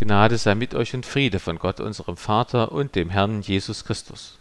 Gnade 0.00 0.38
sei 0.38 0.54
mit 0.54 0.74
euch 0.74 0.94
und 0.94 1.04
Friede 1.04 1.38
von 1.38 1.58
Gott, 1.58 1.78
unserem 1.78 2.16
Vater 2.16 2.72
und 2.72 2.94
dem 2.94 3.10
Herrn 3.10 3.42
Jesus 3.42 3.84
Christus. 3.84 4.38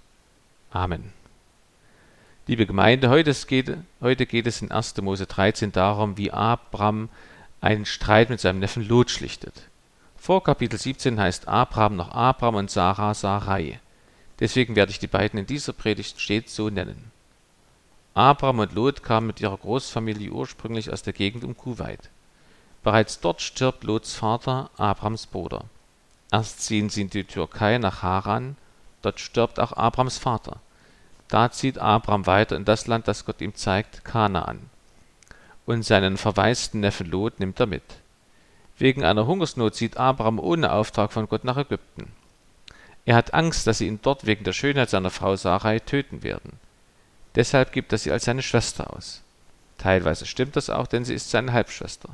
Amen. 0.71 1.12
Liebe 2.47 2.66
Gemeinde, 2.66 3.09
heute 3.09 3.34
geht, 3.46 3.76
heute 4.00 4.26
geht 4.26 4.48
es 4.48 4.62
in 4.62 4.72
1. 4.72 5.02
Mose 5.02 5.26
13 5.26 5.74
darum, 5.74 6.16
wie 6.16 6.32
Abraham 6.32 7.10
einen 7.60 7.86
Streit 7.86 8.30
mit 8.30 8.40
seinem 8.40 8.60
Neffen 8.60 8.88
Lot 8.88 9.12
schlichtet. 9.12 9.64
Vor 10.16 10.46
Kapitel 10.46 10.80
17 10.80 11.20
heißt 11.20 11.50
Abraham 11.50 11.98
noch 11.98 12.12
Abraham 12.12 12.55
und 12.55 12.71
Sarah 12.71 13.14
Sarai. 13.14 13.82
Deswegen 14.39 14.78
werde 14.78 14.94
ich 14.94 15.00
die 15.00 15.07
beiden 15.07 15.38
in 15.38 15.46
dieser 15.46 15.73
Predigt 15.73 16.21
stets 16.21 16.55
so 16.55 16.70
nennen. 16.70 17.12
Abraham 18.14 18.60
und 18.60 18.71
Lot 18.71 19.04
kamen 19.04 19.28
mit 19.28 19.41
ihrer 19.41 19.57
Großfamilie 19.57 20.32
ursprünglich 20.32 20.89
aus 20.89 21.04
der 21.04 21.12
Gegend 21.12 21.44
um 21.44 21.57
Kuwait. 21.57 22.10
Bereits 22.90 23.20
dort 23.20 23.40
stirbt 23.40 23.84
Lots 23.84 24.16
Vater, 24.16 24.71
Abrams 24.76 25.28
Bruder. 25.28 25.66
Erst 26.32 26.62
ziehen 26.62 26.89
sie 26.89 27.02
in 27.02 27.12
die 27.12 27.24
Türkei 27.24 27.78
nach 27.78 28.02
Haran, 28.02 28.57
dort 29.04 29.20
stirbt 29.20 29.60
auch 29.60 29.74
Abrams 29.74 30.18
Vater. 30.18 30.56
Da 31.28 31.52
zieht 31.52 31.78
Abram 31.78 32.25
weiter 32.25 32.56
in 32.56 32.66
das 32.66 32.88
Land, 32.88 33.08
das 33.08 33.25
Gott 33.25 33.42
ihm 33.42 33.53
zeigt, 33.53 34.03
Kanaan. 34.03 34.72
Und 35.67 35.83
seinen 35.83 36.17
verwaisten 36.17 36.80
Neffen 36.80 37.06
Lot 37.06 37.39
nimmt 37.39 37.59
er 37.59 37.67
mit. 37.67 37.83
Wegen 38.80 39.03
einer 39.03 39.28
Hungersnot 39.28 39.75
zieht 39.75 39.97
Abram 39.97 40.39
ohne 40.39 40.72
Auftrag 40.72 41.14
von 41.14 41.30
Gott 41.30 41.44
nach 41.44 41.58
Ägypten. 41.58 42.11
Er 43.06 43.16
hat 43.16 43.36
Angst, 43.36 43.67
dass 43.67 43.78
sie 43.78 43.88
ihn 43.88 44.00
dort 44.02 44.25
wegen 44.25 44.45
der 44.45 44.53
Schönheit 44.53 44.89
seiner 44.89 45.11
Frau 45.11 45.36
Sarai 45.36 45.78
töten 45.78 46.23
werden. 46.23 46.53
Deshalb 47.36 47.72
gibt 47.72 47.92
er 47.92 48.00
sie 48.00 48.11
als 48.11 48.25
seine 48.25 48.42
Schwester 48.42 48.92
aus. 48.97 49.22
Teilweise 49.78 50.25
stimmt 50.25 50.56
das 50.56 50.72
auch, 50.72 50.88
denn 50.88 51.06
sie 51.06 51.14
ist 51.14 51.30
seine 51.30 51.53
Halbschwester. 51.53 52.09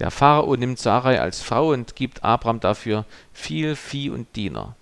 Der 0.00 0.10
Pharao 0.10 0.56
nimmt 0.56 0.78
Sarai 0.78 1.20
als 1.20 1.42
Frau 1.42 1.72
und 1.72 1.94
gibt 1.94 2.24
Abram 2.24 2.58
dafür 2.58 3.04
viel 3.34 3.76
Vieh 3.76 4.08
und 4.08 4.34
Diener. 4.34 4.74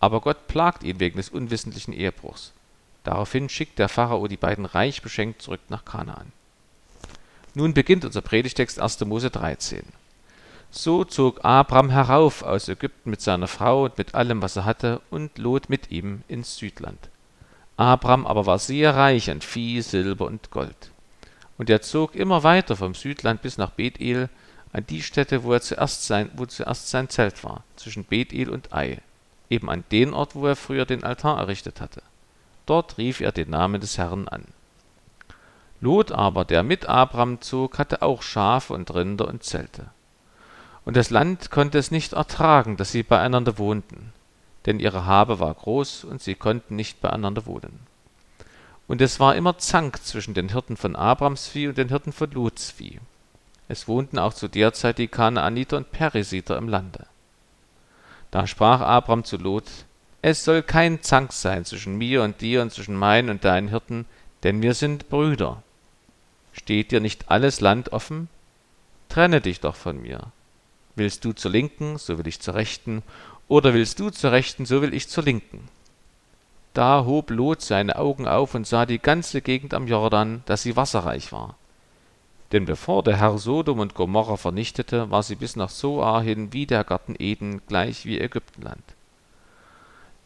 Aber 0.00 0.20
Gott 0.20 0.48
plagt 0.48 0.82
ihn 0.82 0.98
wegen 0.98 1.16
des 1.16 1.28
unwissentlichen 1.28 1.92
Ehebruchs. 1.92 2.52
Daraufhin 3.04 3.48
schickt 3.48 3.78
der 3.78 3.88
Pharao 3.88 4.26
die 4.26 4.36
beiden 4.36 4.64
reich 4.66 5.00
beschenkt 5.00 5.42
zurück 5.42 5.60
nach 5.68 5.84
Kanaan. 5.84 6.32
Nun 7.54 7.72
beginnt 7.72 8.04
unser 8.04 8.20
Predigtext 8.20 8.80
1. 8.80 9.04
Mose 9.04 9.30
13. 9.30 9.84
So 10.72 11.04
zog 11.04 11.44
Abram 11.44 11.90
herauf 11.90 12.42
aus 12.42 12.68
Ägypten 12.68 13.10
mit 13.10 13.20
seiner 13.20 13.46
Frau 13.46 13.84
und 13.84 13.96
mit 13.96 14.16
allem, 14.16 14.42
was 14.42 14.56
er 14.56 14.64
hatte, 14.64 15.00
und 15.08 15.38
Lot 15.38 15.68
mit 15.68 15.92
ihm 15.92 16.22
ins 16.26 16.56
Südland. 16.56 16.98
Abram 17.76 18.26
aber 18.26 18.46
war 18.46 18.58
sehr 18.58 18.96
reich 18.96 19.30
an 19.30 19.40
Vieh, 19.40 19.82
Silber 19.82 20.26
und 20.26 20.50
Gold. 20.50 20.90
Und 21.58 21.70
er 21.70 21.80
zog 21.80 22.16
immer 22.16 22.42
weiter 22.42 22.74
vom 22.74 22.94
Südland 22.94 23.40
bis 23.40 23.56
nach 23.56 23.70
Bethel, 23.70 24.28
an 24.74 24.84
die 24.86 25.02
Stätte, 25.02 25.44
wo, 25.44 25.52
er 25.52 25.60
zuerst 25.60 26.04
sein, 26.04 26.30
wo 26.34 26.46
zuerst 26.46 26.90
sein 26.90 27.08
Zelt 27.08 27.44
war, 27.44 27.62
zwischen 27.76 28.04
Bethel 28.04 28.50
und 28.50 28.72
Ai, 28.72 28.98
eben 29.48 29.70
an 29.70 29.84
den 29.92 30.12
Ort, 30.12 30.34
wo 30.34 30.46
er 30.48 30.56
früher 30.56 30.84
den 30.84 31.04
Altar 31.04 31.38
errichtet 31.38 31.80
hatte. 31.80 32.02
Dort 32.66 32.98
rief 32.98 33.20
er 33.20 33.30
den 33.30 33.50
Namen 33.50 33.80
des 33.80 33.98
Herrn 33.98 34.26
an. 34.26 34.44
Lot 35.80 36.10
aber, 36.10 36.44
der 36.44 36.64
mit 36.64 36.86
Abram 36.86 37.40
zog, 37.40 37.78
hatte 37.78 38.02
auch 38.02 38.22
Schafe 38.22 38.72
und 38.72 38.92
Rinder 38.92 39.28
und 39.28 39.44
Zelte. 39.44 39.86
Und 40.84 40.96
das 40.96 41.10
Land 41.10 41.52
konnte 41.52 41.78
es 41.78 41.92
nicht 41.92 42.14
ertragen, 42.14 42.76
dass 42.76 42.90
sie 42.90 43.04
beieinander 43.04 43.58
wohnten, 43.58 44.12
denn 44.66 44.80
ihre 44.80 45.06
Habe 45.06 45.38
war 45.38 45.54
groß 45.54 46.02
und 46.02 46.20
sie 46.20 46.34
konnten 46.34 46.74
nicht 46.74 47.00
beieinander 47.00 47.46
wohnen. 47.46 47.78
Und 48.88 49.00
es 49.00 49.20
war 49.20 49.36
immer 49.36 49.56
Zank 49.56 50.02
zwischen 50.02 50.34
den 50.34 50.48
Hirten 50.48 50.76
von 50.76 50.96
Abrams 50.96 51.46
Vieh 51.46 51.68
und 51.68 51.78
den 51.78 51.90
Hirten 51.90 52.12
von 52.12 52.30
Lots 52.32 52.72
Vieh. 52.72 52.98
Es 53.68 53.88
wohnten 53.88 54.18
auch 54.18 54.34
zu 54.34 54.48
der 54.48 54.72
Zeit 54.72 54.98
die 54.98 55.08
Kanaaniter 55.08 55.78
und 55.78 55.90
Perisiter 55.90 56.56
im 56.58 56.68
Lande. 56.68 57.06
Da 58.30 58.46
sprach 58.46 58.80
Abram 58.80 59.24
zu 59.24 59.36
Lot: 59.36 59.64
Es 60.22 60.44
soll 60.44 60.62
kein 60.62 61.02
Zank 61.02 61.32
sein 61.32 61.64
zwischen 61.64 61.96
mir 61.96 62.22
und 62.22 62.40
dir 62.40 62.62
und 62.62 62.72
zwischen 62.72 62.96
meinen 62.96 63.30
und 63.30 63.44
deinen 63.44 63.68
Hirten, 63.68 64.06
denn 64.42 64.60
wir 64.60 64.74
sind 64.74 65.08
Brüder. 65.08 65.62
Steht 66.52 66.92
dir 66.92 67.00
nicht 67.00 67.30
alles 67.30 67.60
Land 67.60 67.92
offen? 67.92 68.28
Trenne 69.08 69.40
dich 69.40 69.60
doch 69.60 69.76
von 69.76 70.00
mir. 70.02 70.32
Willst 70.96 71.24
du 71.24 71.32
zur 71.32 71.50
Linken, 71.50 71.98
so 71.98 72.18
will 72.18 72.26
ich 72.26 72.40
zur 72.40 72.54
Rechten, 72.54 73.02
oder 73.48 73.74
willst 73.74 73.98
du 73.98 74.10
zur 74.10 74.32
Rechten, 74.32 74.66
so 74.66 74.82
will 74.82 74.94
ich 74.94 75.08
zur 75.08 75.24
Linken. 75.24 75.68
Da 76.72 77.04
hob 77.04 77.30
Lot 77.30 77.62
seine 77.62 77.96
Augen 77.96 78.26
auf 78.26 78.54
und 78.54 78.66
sah 78.66 78.86
die 78.86 78.98
ganze 78.98 79.42
Gegend 79.42 79.74
am 79.74 79.86
Jordan, 79.86 80.42
dass 80.46 80.62
sie 80.62 80.76
wasserreich 80.76 81.32
war. 81.32 81.56
Denn 82.52 82.66
bevor 82.66 83.02
der 83.02 83.16
Herr 83.16 83.38
Sodom 83.38 83.80
und 83.80 83.94
Gomorra 83.94 84.36
vernichtete, 84.36 85.10
war 85.10 85.22
sie 85.22 85.34
bis 85.34 85.56
nach 85.56 85.70
Soar 85.70 86.22
hin 86.22 86.52
wie 86.52 86.66
der 86.66 86.84
Garten 86.84 87.16
Eden, 87.18 87.62
gleich 87.66 88.04
wie 88.06 88.20
Ägyptenland. 88.20 88.82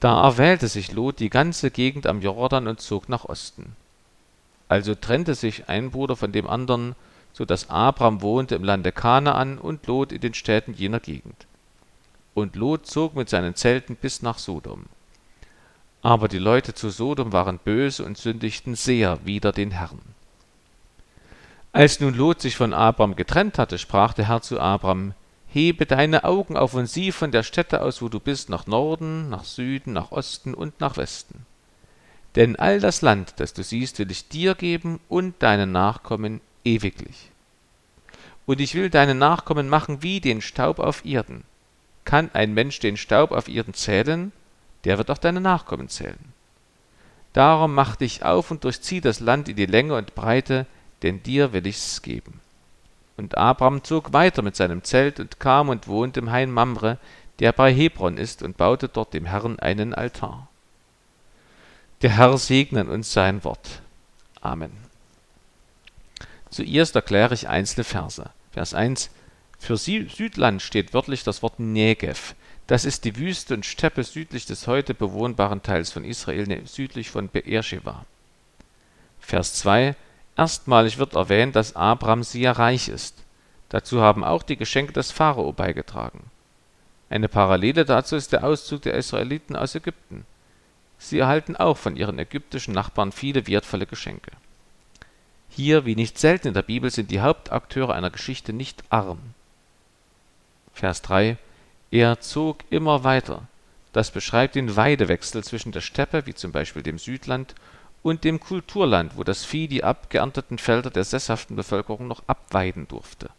Da 0.01 0.23
erwählte 0.23 0.69
sich 0.69 0.93
Lot 0.93 1.19
die 1.19 1.31
ganze 1.31 1.71
Gegend 1.71 2.07
am 2.07 2.21
Jordan 2.21 2.69
und 2.69 2.81
zog 2.81 3.09
nach 3.09 3.25
Osten. 3.25 3.75
Also 4.69 4.95
trennte 4.95 5.35
sich 5.35 5.69
ein 5.69 5.91
Bruder 5.91 6.15
von 6.15 6.31
dem 6.31 6.47
anderen, 6.47 6.95
so 7.33 7.45
dass 7.45 7.71
Abram 7.71 8.21
wohnte 8.23 8.55
im 8.55 8.65
Lande 8.65 8.93
Kanaan 8.93 9.59
und 9.59 9.87
Lot 9.87 10.13
in 10.13 10.21
den 10.21 10.35
Städten 10.35 10.75
jener 10.75 11.01
Gegend. 11.01 11.47
Und 12.35 12.55
Lot 12.55 12.87
zog 12.87 13.17
mit 13.17 13.29
seinen 13.29 13.55
Zelten 13.55 13.97
bis 13.97 14.23
nach 14.23 14.39
Sodom. 14.39 14.85
Aber 16.03 16.29
die 16.29 16.39
Leute 16.39 16.75
zu 16.75 16.91
Sodom 16.91 17.33
waren 17.33 17.59
böse 17.59 18.05
und 18.05 18.19
sündigten 18.19 18.77
sehr 18.77 19.25
wider 19.25 19.53
den 19.53 19.73
Herrn. 19.73 20.01
Als 21.79 22.01
nun 22.01 22.13
Lot 22.13 22.41
sich 22.41 22.57
von 22.57 22.73
Abram 22.75 23.15
getrennt 23.15 23.57
hatte, 23.57 23.79
sprach 23.79 24.13
der 24.13 24.27
Herr 24.27 24.43
zu 24.43 24.59
Abram, 24.59 25.15
Hebe 25.47 25.87
deine 25.87 26.25
Augen 26.25 26.57
auf 26.57 26.75
und 26.75 26.87
sieh 26.87 27.13
von 27.13 27.31
der 27.31 27.45
Stätte 27.45 27.83
aus, 27.83 28.03
wo 28.03 28.09
du 28.09 28.19
bist, 28.19 28.49
nach 28.49 28.67
Norden, 28.67 29.29
nach 29.29 29.45
Süden, 29.45 29.93
nach 29.93 30.11
Osten 30.11 30.55
und 30.55 30.81
nach 30.81 30.97
Westen. 30.97 31.47
Denn 32.35 32.57
all 32.57 32.81
das 32.81 33.01
Land, 33.01 33.35
das 33.37 33.53
du 33.53 33.63
siehst, 33.63 34.01
will 34.01 34.11
ich 34.11 34.27
dir 34.27 34.57
geben 34.57 34.99
und 35.09 35.41
deinen 35.41 35.71
Nachkommen 35.71 36.41
ewiglich. 36.65 37.31
Und 38.45 38.61
ich 38.61 38.75
will 38.75 38.91
deine 38.91 39.15
Nachkommen 39.15 39.69
machen 39.69 40.03
wie 40.03 40.19
den 40.19 40.41
Staub 40.41 40.81
auf 40.81 41.05
Erden. 41.05 41.45
Kann 42.05 42.29
ein 42.33 42.55
Mensch 42.55 42.81
den 42.81 42.97
Staub 42.97 43.31
auf 43.31 43.47
Erden 43.47 43.75
zählen, 43.75 44.33
der 44.83 44.99
wird 44.99 45.13
auch 45.13 45.19
deine 45.19 45.41
Nachkommen 45.41 45.89
zählen. 45.89 46.19
Darum 47.35 47.73
mach 47.73 47.95
dich 47.95 48.25
auf 48.25 48.51
und 48.51 48.65
durchzieh 48.65 49.01
das 49.01 49.21
Land 49.21 49.49
in 49.49 49.55
die 49.55 49.67
Länge 49.67 49.95
und 49.95 50.17
Breite, 50.17 50.67
denn 51.03 51.23
dir 51.23 51.53
will 51.53 51.67
ich's 51.67 52.03
geben. 52.03 52.41
Und 53.17 53.37
Abram 53.37 53.83
zog 53.83 54.13
weiter 54.13 54.43
mit 54.43 54.57
seinem 54.57 54.85
Zelt 54.85 55.19
und 55.21 55.41
kam 55.41 55.69
und 55.69 55.89
wohnte 55.89 56.21
im 56.21 56.31
Hain 56.31 56.51
Mamre, 56.51 56.99
der 57.41 57.53
bei 57.53 57.73
Hebron 57.73 58.17
ist, 58.17 58.43
und 58.43 58.57
baute 58.57 58.89
dort 58.89 59.15
dem 59.15 59.27
Herrn 59.27 59.59
einen 59.59 59.95
Altar. 59.95 60.49
Der 62.03 62.11
Herr 62.11 62.39
segne 62.39 62.85
uns 62.85 63.13
sein 63.13 63.43
Wort. 63.43 63.83
Amen. 64.41 64.73
Zuerst 66.51 66.95
erkläre 66.95 67.35
ich 67.35 67.49
einzelne 67.49 67.85
Verse. 67.85 68.31
Vers 68.53 68.73
1. 68.73 69.11
Für 69.59 69.77
Südland 69.77 70.63
steht 70.63 70.95
wörtlich 70.95 71.25
das 71.25 71.43
Wort 71.43 71.59
Negev. 71.59 72.35
Das 72.69 72.85
ist 72.85 73.05
die 73.05 73.17
Wüste 73.17 73.55
und 73.55 73.67
Steppe 73.67 74.05
südlich 74.05 74.47
des 74.47 74.67
heute 74.67 74.95
bewohnbaren 74.95 75.63
Teils 75.63 75.91
von 75.91 76.05
Israel, 76.05 76.47
ne, 76.47 76.63
südlich 76.67 77.11
von 77.11 77.29
Beersheba. 77.29 78.05
Vers 79.21 79.55
2. 79.55 79.97
Erstmalig 80.39 80.99
wird 80.99 81.17
erwähnt, 81.17 81.57
dass 81.57 81.75
Abraham 81.75 82.23
sehr 82.23 82.53
reich 82.53 82.89
ist. 82.89 83.25
Dazu 83.71 84.01
haben 84.01 84.23
auch 84.23 84.45
die 84.45 84.57
Geschenke 84.57 84.93
des 84.93 85.11
Pharao 85.11 85.53
beigetragen. 85.53 86.31
Eine 87.11 87.29
Parallele 87.29 87.85
dazu 87.85 88.15
ist 88.15 88.33
der 88.33 88.45
Auszug 88.45 88.83
der 88.83 88.95
Israeliten 88.95 89.57
aus 89.57 89.75
Ägypten. 89.75 90.25
Sie 90.97 91.19
erhalten 91.19 91.57
auch 91.57 91.77
von 91.77 91.97
ihren 91.97 92.21
ägyptischen 92.21 92.73
Nachbarn 92.73 93.11
viele 93.11 93.49
wertvolle 93.49 93.87
Geschenke. 93.87 94.31
Hier, 95.49 95.85
wie 95.87 95.97
nicht 95.97 96.19
selten 96.19 96.49
in 96.49 96.55
der 96.55 96.63
Bibel, 96.63 96.91
sind 96.93 97.11
die 97.11 97.21
Hauptakteure 97.21 97.93
einer 97.93 98.11
Geschichte 98.11 98.53
nicht 98.53 98.85
arm. 98.91 99.19
Vers 100.73 101.03
3 101.03 101.37
Er 101.91 102.21
zog 102.21 102.59
immer 102.71 103.03
weiter. 103.03 103.43
Das 103.93 104.13
beschreibt 104.13 104.55
den 104.55 104.77
Weidewechsel 104.77 105.43
zwischen 105.43 105.73
der 105.73 105.81
Steppe, 105.81 106.27
wie 106.27 106.35
zum 106.35 106.53
Beispiel 106.53 106.83
dem 106.83 106.99
Südland, 106.99 107.57
und 108.03 108.25
dem 108.25 108.41
Kulturland, 108.41 109.17
wo 109.17 109.25
das 109.25 109.45
Vieh 109.45 109.69
die 109.69 109.85
abgeernteten 109.85 110.59
Felder 110.59 110.91
der 110.91 111.05
sesshaften 111.05 111.57
Bevölkerung 111.57 112.07
noch 112.07 112.23
abweiden 112.27 112.87
durfte. 112.89 113.31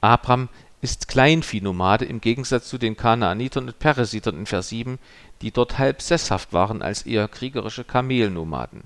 Abram 0.00 0.48
ist 0.80 1.06
Kleinviehnomade 1.06 2.04
im 2.04 2.20
Gegensatz 2.20 2.68
zu 2.68 2.76
den 2.76 2.96
Kanaanitern 2.96 3.68
und 3.68 3.78
Peresitern 3.78 4.36
in 4.36 4.46
Vers 4.46 4.70
7, 4.70 4.98
die 5.40 5.52
dort 5.52 5.78
halb 5.78 6.02
sesshaft 6.02 6.52
waren 6.52 6.82
als 6.82 7.02
eher 7.02 7.28
kriegerische 7.28 7.84
Kamelnomaden. 7.84 8.82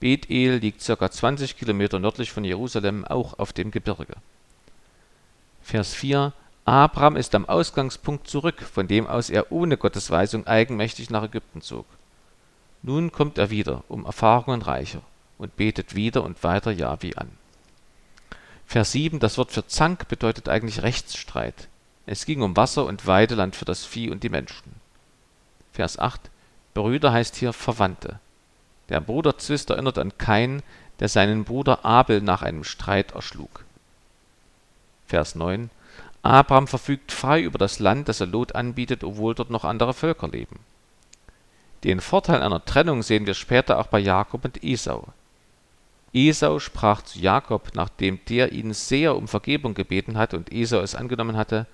Bethel 0.00 0.58
liegt 0.58 0.84
ca. 0.84 1.10
20 1.10 1.56
Kilometer 1.56 2.00
nördlich 2.00 2.32
von 2.32 2.44
Jerusalem, 2.44 3.04
auch 3.04 3.38
auf 3.38 3.52
dem 3.52 3.70
Gebirge. 3.70 4.14
Vers 5.62 5.94
4 5.94 6.32
Abram 6.64 7.16
ist 7.16 7.34
am 7.34 7.46
Ausgangspunkt 7.46 8.26
zurück, 8.26 8.62
von 8.62 8.88
dem 8.88 9.06
aus 9.06 9.30
er 9.30 9.52
ohne 9.52 9.76
Gottes 9.76 10.10
Weisung 10.10 10.46
eigenmächtig 10.46 11.10
nach 11.10 11.22
Ägypten 11.22 11.60
zog. 11.60 11.86
Nun 12.86 13.12
kommt 13.12 13.38
er 13.38 13.48
wieder, 13.48 13.82
um 13.88 14.04
Erfahrungen 14.04 14.60
reicher, 14.60 15.00
und 15.38 15.56
betet 15.56 15.94
wieder 15.94 16.22
und 16.22 16.44
weiter 16.44 16.70
Jahwe 16.70 17.16
an. 17.16 17.30
Vers 18.66 18.92
7, 18.92 19.20
das 19.20 19.38
Wort 19.38 19.52
für 19.52 19.66
Zank 19.66 20.06
bedeutet 20.08 20.50
eigentlich 20.50 20.82
Rechtsstreit. 20.82 21.68
Es 22.04 22.26
ging 22.26 22.42
um 22.42 22.58
Wasser 22.58 22.84
und 22.84 23.06
Weideland 23.06 23.56
für 23.56 23.64
das 23.64 23.86
Vieh 23.86 24.10
und 24.10 24.22
die 24.22 24.28
Menschen. 24.28 24.74
Vers 25.72 25.98
8 25.98 26.20
Brüder 26.74 27.10
heißt 27.10 27.36
hier 27.36 27.54
Verwandte. 27.54 28.20
Der 28.90 29.00
Bruderzwist 29.00 29.70
erinnert 29.70 29.96
an 29.96 30.18
Kain, 30.18 30.62
der 31.00 31.08
seinen 31.08 31.44
Bruder 31.44 31.86
Abel 31.86 32.20
nach 32.20 32.42
einem 32.42 32.64
Streit 32.64 33.12
erschlug. 33.12 33.64
Vers 35.06 35.34
9 35.36 35.70
Abraham 36.22 36.68
verfügt 36.68 37.12
frei 37.12 37.40
über 37.40 37.58
das 37.58 37.78
Land, 37.78 38.10
das 38.10 38.20
er 38.20 38.26
Lot 38.26 38.54
anbietet, 38.54 39.04
obwohl 39.04 39.34
dort 39.34 39.48
noch 39.48 39.64
andere 39.64 39.94
Völker 39.94 40.28
leben. 40.28 40.58
Den 41.84 42.00
Vorteil 42.00 42.42
einer 42.42 42.64
Trennung 42.64 43.02
sehen 43.02 43.26
wir 43.26 43.34
später 43.34 43.78
auch 43.78 43.88
bei 43.88 43.98
Jakob 43.98 44.44
und 44.44 44.64
Esau. 44.64 45.08
Esau 46.14 46.58
sprach 46.58 47.02
zu 47.02 47.18
Jakob, 47.18 47.72
nachdem 47.74 48.20
der 48.28 48.52
ihn 48.52 48.72
sehr 48.72 49.16
um 49.16 49.28
Vergebung 49.28 49.74
gebeten 49.74 50.16
hatte 50.16 50.36
und 50.36 50.52
Esau 50.52 50.80
es 50.80 50.94
angenommen 50.94 51.36
hatte, 51.36 51.66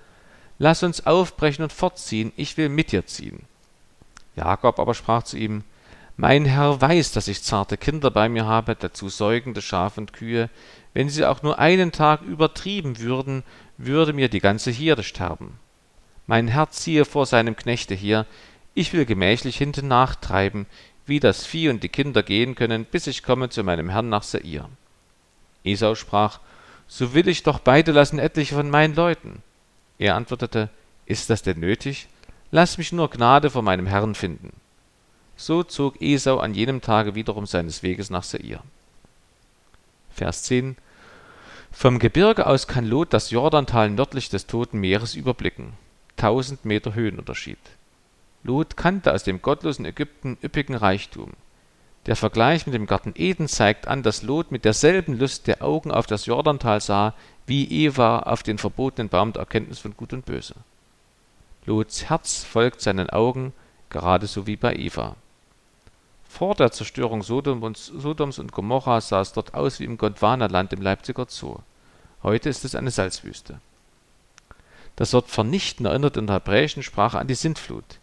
Lass 0.63 0.83
uns 0.83 1.07
aufbrechen 1.07 1.63
und 1.63 1.73
fortziehen, 1.73 2.33
ich 2.37 2.59
will 2.59 2.69
mit 2.69 2.93
dir 2.93 3.07
ziehen. 3.07 3.41
Jakob 4.37 4.79
aber 4.79 4.93
sprach 4.93 5.23
zu 5.23 5.39
ihm, 5.39 5.65
Mein 6.19 6.45
Herr 6.45 6.79
weiß, 6.79 7.13
dass 7.13 7.29
ich 7.29 7.43
zarte 7.43 7.79
Kinder 7.79 8.11
bei 8.11 8.29
mir 8.29 8.45
habe, 8.45 8.77
dazu 8.77 9.09
säugende 9.09 9.63
Schafe 9.63 10.03
und 10.03 10.13
Kühe. 10.13 10.51
Wenn 10.93 11.09
sie 11.09 11.25
auch 11.25 11.43
nur 11.43 11.59
einen 11.59 11.93
Tag 11.93 12.21
übertrieben 12.21 12.99
würden, 12.99 13.43
würde 13.79 14.13
mir 14.13 14.29
die 14.29 14.41
ganze 14.41 14.71
Herde 14.71 15.03
sterben. 15.03 15.59
Mein 16.27 16.47
Herr 16.47 16.69
ziehe 16.69 17.07
vor 17.07 17.25
seinem 17.25 17.57
Knechte 17.57 17.95
hier, 17.95 18.27
ich 18.75 18.93
will 18.93 19.05
gemächlich 19.05 19.57
hinten 19.57 19.89
nachtreiben, 19.89 20.67
wie 21.07 21.21
das 21.21 21.45
Vieh 21.45 21.69
und 21.69 21.83
die 21.83 21.89
Kinder 21.89 22.23
gehen 22.23 22.55
können, 22.55 22.85
bis 22.85 23.07
ich 23.07 23.23
komme 23.23 23.49
zu 23.49 23.65
meinem 23.65 23.89
Herrn 23.89 24.09
nach 24.09 24.23
Seir. 24.23 24.69
Esau 25.65 25.95
sprach, 25.95 26.41
so 26.87 27.15
will 27.15 27.29
ich 27.29 27.43
doch 27.43 27.59
beide 27.59 27.93
lassen 27.93 28.19
etliche 28.19 28.55
von 28.55 28.71
meinen 28.71 28.95
Leuten. 28.95 29.43
Er 29.99 30.15
antwortete, 30.17 30.71
ist 31.07 31.31
das 31.31 31.43
denn 31.43 31.61
nötig? 31.61 32.09
Lass 32.51 32.79
mich 32.79 32.93
nur 32.93 33.11
Gnade 33.11 33.51
vor 33.51 33.63
meinem 33.63 33.87
Herrn 33.87 34.15
finden. 34.15 34.53
So 35.37 35.63
zog 35.63 36.01
Esau 36.01 36.39
an 36.39 36.55
jenem 36.55 36.81
Tage 36.81 37.15
wiederum 37.15 37.47
seines 37.47 37.83
Weges 37.83 38.11
nach 38.11 38.25
Seir. 38.25 38.63
Vers 40.11 40.43
10 40.45 40.77
Vom 41.73 41.99
Gebirge 41.99 42.47
aus 42.47 42.67
kann 42.67 42.87
Lot 42.87 43.13
das 43.13 43.31
Jordantal 43.31 43.91
nördlich 43.91 44.29
des 44.29 44.47
Toten 44.47 44.79
Meeres 44.79 45.15
überblicken. 45.15 45.73
Tausend 46.17 46.65
Meter 46.65 46.95
Höhenunterschied. 46.95 47.59
Lot 48.43 48.77
kannte 48.77 49.13
aus 49.13 49.25
dem 49.25 49.43
gottlosen 49.43 49.85
Ägypten 49.85 50.39
üppigen 50.43 50.75
Reichtum. 50.75 51.33
Der 52.07 52.17
Vergleich 52.17 52.67
mit 52.67 52.75
dem 52.75 52.87
Garten 52.87 53.13
Eden 53.15 53.47
zeigt 53.47 53.87
an, 53.87 54.03
dass 54.03 54.23
Lot 54.23 54.51
mit 54.51 54.65
derselben 54.65 55.19
Lust 55.19 55.47
der 55.47 55.63
Augen 55.63 55.91
auf 55.91 56.07
das 56.07 56.27
Jordantal 56.27 56.81
sah, 56.81 57.15
wie 57.47 57.85
Eva 57.85 58.21
auf 58.21 58.43
den 58.43 58.57
verbotenen 58.57 59.11
Baum 59.11 59.33
der 59.33 59.41
Erkenntnis 59.41 59.81
von 59.81 59.97
Gut 59.97 60.13
und 60.13 60.25
Böse. 60.25 60.55
Lots 61.67 62.09
Herz 62.09 62.43
folgt 62.43 62.81
seinen 62.81 63.11
Augen, 63.11 63.53
gerade 63.91 64.27
so 64.27 64.47
wie 64.47 64.57
bei 64.57 64.75
Eva. 64.75 65.17
Vor 66.27 66.55
der 66.55 66.73
Zerstörung 66.73 67.23
Sodoms 67.23 68.39
und 68.39 68.53
Gomorra 68.53 69.01
sah 69.01 69.21
es 69.21 69.33
dort 69.33 69.53
aus 69.53 69.81
wie 69.81 69.85
im 69.85 69.99
Gondwanaland 69.99 70.73
im 70.73 70.81
Leipziger 70.81 71.27
Zoo. 71.29 71.59
Heute 72.23 72.49
ist 72.49 72.65
es 72.65 72.75
eine 72.75 72.91
Salzwüste. 72.91 73.61
Das 74.97 75.13
Wort 75.13 75.29
vernichten 75.29 75.87
erinnert 75.87 76.17
in 76.17 76.27
der 76.27 76.37
hebräischen 76.37 76.83
Sprache 76.83 77.19
an 77.19 77.27
die 77.27 77.35
Sintflut. 77.35 77.99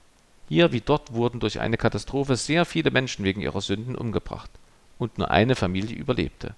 Hier 0.50 0.72
wie 0.72 0.82
dort 0.82 1.14
wurden 1.14 1.40
durch 1.40 1.60
eine 1.60 1.78
Katastrophe 1.78 2.36
sehr 2.38 2.66
viele 2.66 2.92
Menschen 2.92 3.26
wegen 3.26 3.42
ihrer 3.42 3.62
Sünden 3.62 3.96
umgebracht, 3.96 4.50
und 4.98 5.18
nur 5.18 5.30
eine 5.30 5.56
Familie 5.56 5.96
überlebte. 5.96 6.56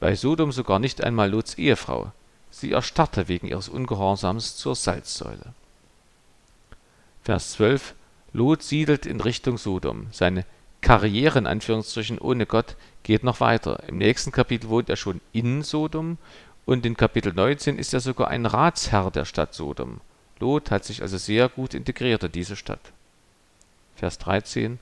Bei 0.00 0.14
Sodom 0.14 0.52
sogar 0.52 0.78
nicht 0.78 1.02
einmal 1.02 1.30
Lots 1.30 1.54
Ehefrau. 1.54 2.12
Sie 2.50 2.72
erstarrte 2.72 3.28
wegen 3.28 3.48
ihres 3.48 3.68
Ungehorsams 3.68 4.56
zur 4.56 4.74
Salzsäule. 4.74 5.54
Vers 7.22 7.52
12 7.52 7.94
Lot 8.32 8.62
siedelt 8.62 9.06
in 9.06 9.20
Richtung 9.20 9.58
Sodom. 9.58 10.08
Seine 10.10 10.44
Karriere 10.80 11.38
in 11.38 11.46
Anführungsstrichen 11.46 12.18
ohne 12.18 12.46
Gott 12.46 12.76
geht 13.04 13.24
noch 13.24 13.40
weiter. 13.40 13.82
Im 13.88 13.96
nächsten 13.96 14.32
Kapitel 14.32 14.68
wohnt 14.68 14.90
er 14.90 14.96
schon 14.96 15.20
in 15.32 15.62
Sodom 15.62 16.18
und 16.66 16.84
in 16.84 16.96
Kapitel 16.96 17.32
19 17.32 17.78
ist 17.78 17.94
er 17.94 18.00
sogar 18.00 18.28
ein 18.28 18.44
Ratsherr 18.44 19.10
der 19.10 19.24
Stadt 19.24 19.54
Sodom. 19.54 20.00
Lot 20.40 20.70
hat 20.70 20.84
sich 20.84 21.00
also 21.00 21.16
sehr 21.16 21.48
gut 21.48 21.74
integriert 21.74 22.24
in 22.24 22.32
diese 22.32 22.56
Stadt. 22.56 22.92
Vers 23.96 24.18
13. 24.18 24.78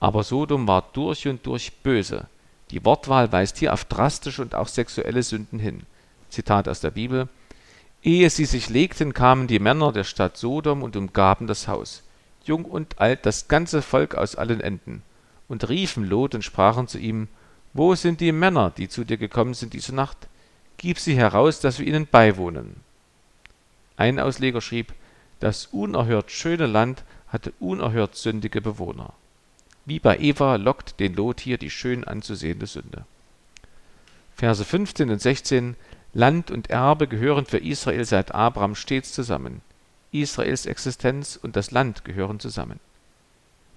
Aber 0.00 0.22
Sodom 0.22 0.66
war 0.66 0.88
durch 0.92 1.28
und 1.28 1.44
durch 1.46 1.72
böse. 1.82 2.26
Die 2.70 2.84
Wortwahl 2.84 3.32
weist 3.32 3.58
hier 3.58 3.72
auf 3.72 3.84
drastische 3.84 4.42
und 4.42 4.54
auch 4.54 4.68
sexuelle 4.68 5.22
Sünden 5.22 5.58
hin. 5.58 5.82
Zitat 6.30 6.68
aus 6.68 6.80
der 6.80 6.90
Bibel. 6.90 7.28
Ehe 8.02 8.30
sie 8.30 8.46
sich 8.46 8.68
legten, 8.70 9.12
kamen 9.12 9.46
die 9.46 9.58
Männer 9.58 9.92
der 9.92 10.04
Stadt 10.04 10.36
Sodom 10.36 10.82
und 10.82 10.96
umgaben 10.96 11.46
das 11.46 11.68
Haus. 11.68 12.02
Jung 12.44 12.64
und 12.64 12.98
alt, 12.98 13.26
das 13.26 13.48
ganze 13.48 13.82
Volk 13.82 14.14
aus 14.14 14.36
allen 14.36 14.60
Enden. 14.60 15.02
Und 15.48 15.68
riefen 15.68 16.04
Lot 16.04 16.34
und 16.34 16.44
sprachen 16.44 16.88
zu 16.88 16.98
ihm, 16.98 17.28
Wo 17.74 17.94
sind 17.94 18.20
die 18.20 18.32
Männer, 18.32 18.70
die 18.70 18.88
zu 18.88 19.04
dir 19.04 19.16
gekommen 19.16 19.54
sind 19.54 19.74
diese 19.74 19.94
Nacht? 19.94 20.28
Gib 20.78 20.98
sie 20.98 21.14
heraus, 21.14 21.60
dass 21.60 21.78
wir 21.78 21.86
ihnen 21.86 22.06
beiwohnen. 22.06 22.76
Ein 23.96 24.18
Ausleger 24.18 24.62
schrieb, 24.62 24.94
das 25.40 25.66
unerhört 25.66 26.30
schöne 26.30 26.66
Land 26.66 27.02
hatte 27.30 27.52
unerhört 27.58 28.16
sündige 28.16 28.60
Bewohner. 28.60 29.14
Wie 29.86 29.98
bei 29.98 30.18
Eva 30.18 30.56
lockt 30.56 31.00
den 31.00 31.14
Lot 31.14 31.40
hier 31.40 31.58
die 31.58 31.70
schön 31.70 32.04
anzusehende 32.04 32.66
Sünde. 32.66 33.04
Verse 34.36 34.64
15 34.64 35.10
und 35.10 35.20
16 35.20 35.76
Land 36.12 36.50
und 36.50 36.70
Erbe 36.70 37.06
gehören 37.06 37.46
für 37.46 37.58
Israel 37.58 38.04
seit 38.04 38.34
Abraham 38.34 38.74
stets 38.74 39.12
zusammen. 39.12 39.62
Israels 40.12 40.66
Existenz 40.66 41.38
und 41.40 41.56
das 41.56 41.70
Land 41.70 42.04
gehören 42.04 42.40
zusammen. 42.40 42.80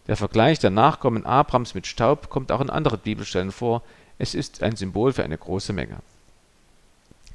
Der 0.07 0.17
Vergleich 0.17 0.59
der 0.59 0.71
Nachkommen 0.71 1.25
Abrams 1.25 1.75
mit 1.75 1.87
Staub 1.87 2.29
kommt 2.29 2.51
auch 2.51 2.59
in 2.59 2.69
anderen 2.69 2.99
Bibelstellen 2.99 3.51
vor. 3.51 3.83
Es 4.17 4.35
ist 4.35 4.63
ein 4.63 4.75
Symbol 4.75 5.13
für 5.13 5.23
eine 5.23 5.37
große 5.37 5.73
Menge. 5.73 5.97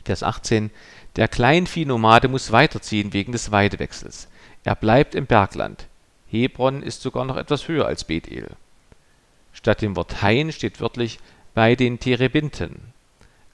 Vers 0.05 0.23
18 0.23 0.71
Der 1.17 1.29
Kleinviehnomade 1.29 2.29
muss 2.29 2.53
weiterziehen 2.53 3.13
wegen 3.13 3.33
des 3.33 3.53
Weidewechsels. 3.53 4.29
Er 4.65 4.75
bleibt 4.75 5.15
im 5.15 5.27
Bergland. 5.27 5.87
Hebron 6.31 6.83
ist 6.83 7.03
sogar 7.03 7.25
noch 7.25 7.37
etwas 7.37 7.69
höher 7.69 7.87
als 7.87 8.05
Bethel. 8.05 8.51
Statt 9.53 9.83
dem 9.83 9.97
Wort 9.97 10.23
Hain 10.23 10.53
steht 10.53 10.81
wörtlich 10.81 11.19
bei 11.55 11.75
den 11.75 11.99
Terebinten. 11.99 12.93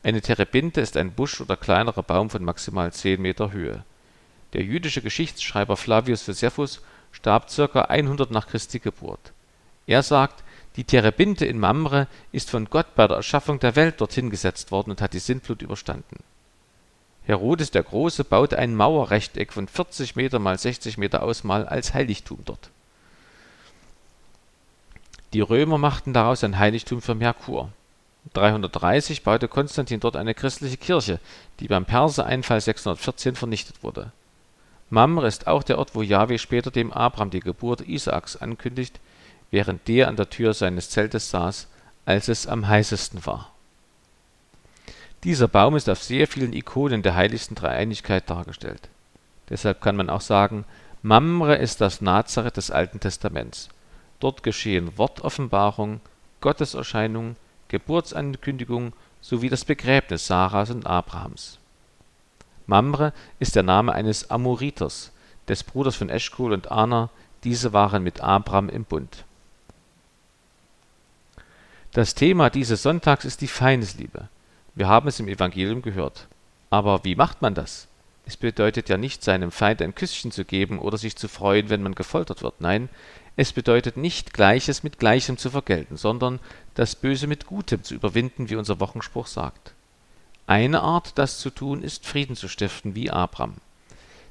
Eine 0.03 0.21
Terebinte 0.21 0.81
ist 0.81 0.97
ein 0.97 1.13
Busch 1.13 1.41
oder 1.41 1.57
kleinerer 1.57 2.03
Baum 2.03 2.31
von 2.31 2.45
maximal 2.45 2.93
10 2.93 3.23
Meter 3.23 3.53
Höhe. 3.53 3.85
Der 4.53 4.63
jüdische 4.63 5.03
Geschichtsschreiber 5.03 5.77
Flavius 5.77 6.27
Josephus 6.27 6.83
starb 7.13 7.49
ca. 7.49 7.83
100 7.83 8.31
nach 8.31 8.49
Christi 8.49 8.81
Geburt. 8.81 9.33
Er 9.87 10.03
sagt, 10.03 10.43
die 10.77 10.85
Terebinte 10.85 11.47
in 11.47 11.59
Mamre 11.59 12.09
ist 12.33 12.51
von 12.51 12.67
Gott 12.67 12.95
bei 12.97 13.07
der 13.07 13.19
Erschaffung 13.19 13.61
der 13.61 13.77
Welt 13.77 14.01
dorthin 14.01 14.31
gesetzt 14.31 14.73
worden 14.73 14.91
und 14.91 15.01
hat 15.01 15.15
die 15.15 15.21
Sintflut 15.21 15.63
überstanden 15.63 16.19
Herodes 17.27 17.71
der 17.71 17.83
Große 17.83 18.23
baute 18.23 18.59
ein 18.59 18.75
Mauerrechteck 18.75 19.53
von 19.53 19.67
40 19.67 20.15
Meter 20.15 20.39
mal 20.39 20.59
60 20.59 20.99
Meter 20.99 21.23
Ausmal 21.23 21.67
als 21.67 21.95
Heiligtum 21.95 22.41
dort. 22.45 22.71
Die 25.33 25.41
Römer 25.41 25.79
machten 25.79 26.13
daraus 26.13 26.45
ein 26.45 26.59
Heiligtum 26.59 27.01
für 27.01 27.15
Merkur. 27.15 27.71
330 28.35 29.23
baute 29.23 29.49
Konstantin 29.49 30.01
dort 30.01 30.17
eine 30.17 30.35
christliche 30.35 30.77
Kirche, 30.77 31.19
die 31.61 31.69
beim 31.69 31.87
Persereinfall 31.87 32.61
614 32.61 33.37
vernichtet 33.37 33.83
wurde. 33.83 34.13
Mamre 34.91 35.27
ist 35.27 35.47
auch 35.47 35.63
der 35.63 35.79
Ort, 35.79 35.95
wo 35.95 36.03
Jahwe 36.03 36.39
später 36.39 36.71
dem 36.71 36.93
Abraham 36.93 37.31
die 37.31 37.41
Geburt 37.41 37.81
Isaaks 37.81 38.37
ankündigt, 38.37 39.01
während 39.51 39.89
der 39.89 40.09
an 40.09 40.17
der 40.17 40.31
Tür 40.31 40.53
seines 40.53 40.91
Zeltes 40.91 41.31
saß, 41.31 41.69
als 42.05 42.29
es 42.29 42.47
am 42.47 42.69
heißesten 42.69 43.25
war 43.25 43.54
dieser 45.25 45.49
Baum 45.49 45.75
ist 45.75 45.89
auf 45.89 46.03
sehr 46.03 46.29
vielen 46.29 46.53
Ikonen 46.53 47.03
der 47.03 47.15
heiligsten 47.15 47.57
Dreieinigkeit 47.57 48.29
dargestellt. 48.29 48.89
Deshalb 49.49 49.81
kann 49.81 49.97
man 49.97 50.11
auch 50.11 50.21
sagen, 50.21 50.65
Mamre 51.03 51.57
ist 51.57 51.81
das 51.81 52.01
Nazareth 52.01 52.57
des 52.57 52.71
Alten 52.71 53.01
Testaments. 53.01 53.69
Dort 54.21 54.43
geschehen 54.43 54.97
Wortoffenbarung, 54.97 56.01
Gotteserscheinung, 56.41 57.37
Geburtsankündigung 57.69 58.93
sowie 59.21 59.49
das 59.49 59.65
Begräbnis 59.65 60.27
Sarahs 60.27 60.71
und 60.71 60.87
Abrahams. 60.87 61.59
Mamre 62.67 63.13
ist 63.39 63.57
der 63.57 63.63
Name 63.63 63.93
eines 63.93 64.31
Amoriters, 64.31 65.11
des 65.49 65.63
Bruders 65.63 65.97
von 65.97 66.09
Eschkol 66.09 66.53
und 66.53 66.71
Ana, 66.71 67.11
diese 67.45 67.73
waren 67.73 68.03
mit 68.03 68.21
Abraham 68.21 68.69
im 68.69 68.85
Bund. 68.85 69.25
Das 71.93 72.15
Thema 72.15 72.51
dieses 72.51 72.83
Sonntags 72.83 73.25
ist 73.25 73.41
die 73.41 73.49
Feindesliebe. 73.49 74.29
Wir 74.75 74.89
haben 74.89 75.09
es 75.09 75.21
im 75.21 75.29
Evangelium 75.29 75.83
gehört. 75.83 76.29
Aber 76.71 77.05
wie 77.05 77.15
macht 77.15 77.43
man 77.43 77.55
das? 77.55 77.87
Es 78.27 78.37
bedeutet 78.37 78.89
ja 78.89 78.97
nicht, 78.97 79.23
seinem 79.23 79.51
Feind 79.51 79.83
ein 79.83 79.95
Küsschen 79.95 80.33
zu 80.33 80.45
geben 80.45 80.79
oder 80.79 80.97
sich 80.97 81.17
zu 81.17 81.29
freuen, 81.29 81.69
wenn 81.69 81.83
man 81.83 81.95
gefoltert 81.95 82.43
wird. 82.43 82.61
Nein, 82.61 82.89
es 83.37 83.53
bedeutet 83.53 83.97
nicht 83.97 84.33
Gleiches 84.33 84.83
mit 84.83 84.99
Gleichem 84.99 85.37
zu 85.37 85.51
vergelten, 85.51 85.97
sondern 85.97 86.41
das 86.75 86.97
Böse 86.97 87.27
mit 87.27 87.47
Gutem 87.47 87.83
zu 87.83 87.95
überwinden, 87.95 88.49
wie 88.49 88.57
unser 88.57 88.81
Wochenspruch 88.81 89.27
sagt. 89.27 89.75
Eine 90.47 90.83
Art, 90.83 91.19
das 91.19 91.39
zu 91.39 91.51
tun, 91.51 91.83
ist 91.83 92.07
Frieden 92.07 92.37
zu 92.37 92.49
stiften, 92.49 92.95
wie 92.95 93.11
Abraham. 93.11 93.55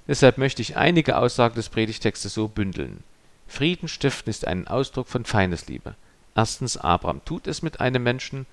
Deshalb 0.07 0.37
möchte 0.37 0.61
ich 0.61 0.75
einige 0.75 1.17
Aussagen 1.17 1.55
des 1.55 1.69
Predigtextes 1.69 2.33
so 2.33 2.47
bündeln. 2.47 3.03
Frieden 3.47 3.87
stiften 3.87 4.29
ist 4.29 4.45
ein 4.47 4.67
Ausdruck 4.67 5.07
von 5.07 5.25
Feindesliebe. 5.25 5.95
Erstens, 6.35 6.77
Abraham 6.77 7.23
tut 7.25 7.47
es 7.47 7.61
mit 7.61 7.79
einem 7.79 8.03
Menschen. 8.03 8.45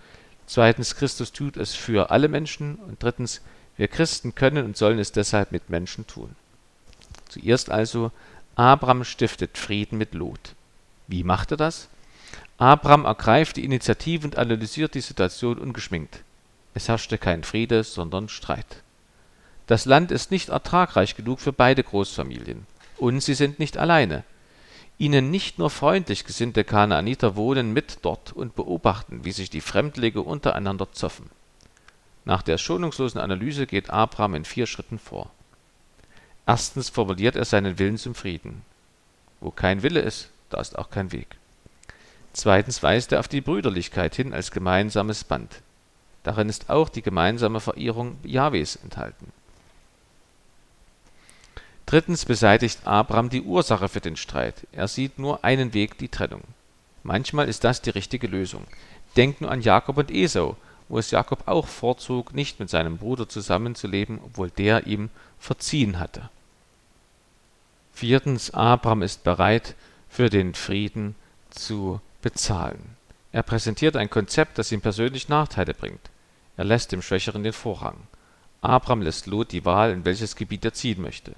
Zweitens, 0.50 0.96
Christus 0.96 1.30
tut 1.30 1.56
es 1.56 1.76
für 1.76 2.10
alle 2.10 2.26
Menschen. 2.26 2.74
Und 2.74 3.00
drittens, 3.00 3.40
wir 3.76 3.86
Christen 3.86 4.34
können 4.34 4.64
und 4.64 4.76
sollen 4.76 4.98
es 4.98 5.12
deshalb 5.12 5.52
mit 5.52 5.70
Menschen 5.70 6.08
tun. 6.08 6.34
Zuerst 7.28 7.70
also, 7.70 8.10
Abraham 8.56 9.04
stiftet 9.04 9.56
Frieden 9.56 9.96
mit 9.96 10.12
Lot. 10.12 10.56
Wie 11.06 11.22
macht 11.22 11.52
er 11.52 11.56
das? 11.56 11.86
Abraham 12.58 13.04
ergreift 13.04 13.58
die 13.58 13.64
Initiative 13.64 14.26
und 14.26 14.38
analysiert 14.38 14.96
die 14.96 15.02
Situation 15.02 15.56
ungeschminkt. 15.56 16.24
Es 16.74 16.88
herrschte 16.88 17.16
kein 17.16 17.44
Friede, 17.44 17.84
sondern 17.84 18.28
Streit. 18.28 18.82
Das 19.68 19.84
Land 19.84 20.10
ist 20.10 20.32
nicht 20.32 20.48
ertragreich 20.48 21.14
genug 21.14 21.38
für 21.38 21.52
beide 21.52 21.84
Großfamilien. 21.84 22.66
Und 22.96 23.20
sie 23.20 23.34
sind 23.34 23.60
nicht 23.60 23.78
alleine. 23.78 24.24
Ihnen 25.00 25.30
nicht 25.30 25.58
nur 25.58 25.70
freundlich 25.70 26.26
gesinnte 26.26 26.62
Kanaaniter 26.62 27.34
wohnen 27.34 27.72
mit 27.72 28.00
dort 28.02 28.34
und 28.34 28.54
beobachten, 28.54 29.24
wie 29.24 29.32
sich 29.32 29.48
die 29.48 29.62
Fremdlinge 29.62 30.20
untereinander 30.20 30.92
zoffen. 30.92 31.30
Nach 32.26 32.42
der 32.42 32.58
schonungslosen 32.58 33.18
Analyse 33.18 33.66
geht 33.66 33.88
Abraham 33.88 34.34
in 34.34 34.44
vier 34.44 34.66
Schritten 34.66 34.98
vor. 34.98 35.30
Erstens 36.46 36.90
formuliert 36.90 37.34
er 37.34 37.46
seinen 37.46 37.78
Willen 37.78 37.96
zum 37.96 38.14
Frieden. 38.14 38.60
Wo 39.40 39.50
kein 39.50 39.82
Wille 39.82 40.00
ist, 40.00 40.28
da 40.50 40.60
ist 40.60 40.78
auch 40.78 40.90
kein 40.90 41.12
Weg. 41.12 41.28
Zweitens 42.34 42.82
weist 42.82 43.12
er 43.12 43.20
auf 43.20 43.28
die 43.28 43.40
Brüderlichkeit 43.40 44.14
hin 44.14 44.34
als 44.34 44.50
gemeinsames 44.50 45.24
Band. 45.24 45.62
Darin 46.24 46.50
ist 46.50 46.68
auch 46.68 46.90
die 46.90 47.00
gemeinsame 47.00 47.60
Verehrung 47.60 48.18
Jahwes 48.22 48.76
enthalten. 48.76 49.32
Drittens 51.90 52.24
beseitigt 52.24 52.86
Abraham 52.86 53.30
die 53.30 53.42
Ursache 53.42 53.88
für 53.88 54.00
den 54.00 54.14
Streit. 54.14 54.64
Er 54.70 54.86
sieht 54.86 55.18
nur 55.18 55.42
einen 55.42 55.74
Weg, 55.74 55.98
die 55.98 56.06
Trennung. 56.06 56.42
Manchmal 57.02 57.48
ist 57.48 57.64
das 57.64 57.82
die 57.82 57.90
richtige 57.90 58.28
Lösung. 58.28 58.64
Denkt 59.16 59.40
nur 59.40 59.50
an 59.50 59.60
Jakob 59.60 59.96
und 59.96 60.12
Esau, 60.12 60.56
wo 60.88 60.98
es 61.00 61.10
Jakob 61.10 61.48
auch 61.48 61.66
vorzog, 61.66 62.32
nicht 62.32 62.60
mit 62.60 62.70
seinem 62.70 62.98
Bruder 62.98 63.28
zusammenzuleben, 63.28 64.20
obwohl 64.24 64.50
der 64.50 64.86
ihm 64.86 65.10
verziehen 65.40 65.98
hatte. 65.98 66.30
Viertens, 67.92 68.54
Abraham 68.54 69.02
ist 69.02 69.24
bereit, 69.24 69.74
für 70.08 70.30
den 70.30 70.54
Frieden 70.54 71.16
zu 71.50 72.00
bezahlen. 72.22 72.94
Er 73.32 73.42
präsentiert 73.42 73.96
ein 73.96 74.10
Konzept, 74.10 74.58
das 74.58 74.70
ihm 74.70 74.80
persönlich 74.80 75.28
Nachteile 75.28 75.74
bringt. 75.74 76.08
Er 76.56 76.66
lässt 76.66 76.92
dem 76.92 77.02
Schwächeren 77.02 77.42
den 77.42 77.52
Vorrang. 77.52 77.96
Abraham 78.60 79.02
lässt 79.02 79.26
Lot 79.26 79.50
die 79.50 79.64
Wahl, 79.64 79.90
in 79.90 80.04
welches 80.04 80.36
Gebiet 80.36 80.64
er 80.64 80.72
ziehen 80.72 81.02
möchte. 81.02 81.34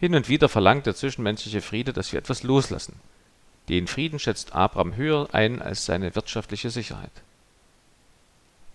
Hin 0.00 0.14
und 0.14 0.30
wieder 0.30 0.48
verlangt 0.48 0.86
der 0.86 0.94
zwischenmenschliche 0.94 1.60
Friede, 1.60 1.92
dass 1.92 2.10
wir 2.10 2.18
etwas 2.18 2.42
loslassen. 2.42 2.98
Den 3.68 3.86
Frieden 3.86 4.18
schätzt 4.18 4.54
Abraham 4.54 4.96
höher 4.96 5.28
ein 5.32 5.60
als 5.60 5.84
seine 5.84 6.14
wirtschaftliche 6.14 6.70
Sicherheit. 6.70 7.12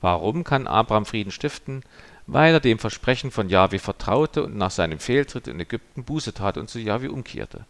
Warum 0.02 0.44
kann 0.44 0.68
Abraham 0.68 1.08
Frieden 1.08 1.32
stiften? 1.32 1.82
Weil 2.28 2.54
er 2.54 2.60
dem 2.60 2.78
Versprechen 2.78 3.32
von 3.32 3.50
Jahwe 3.50 3.80
vertraute 3.80 4.44
und 4.44 4.56
nach 4.56 4.70
seinem 4.70 5.00
Fehltritt 5.00 5.48
in 5.48 5.60
Ägypten 5.60 6.04
Buße 6.04 6.34
tat 6.34 6.58
und 6.58 6.70
zu 6.70 6.80
Jahwe 6.80 7.12
umkehrte. 7.12 7.66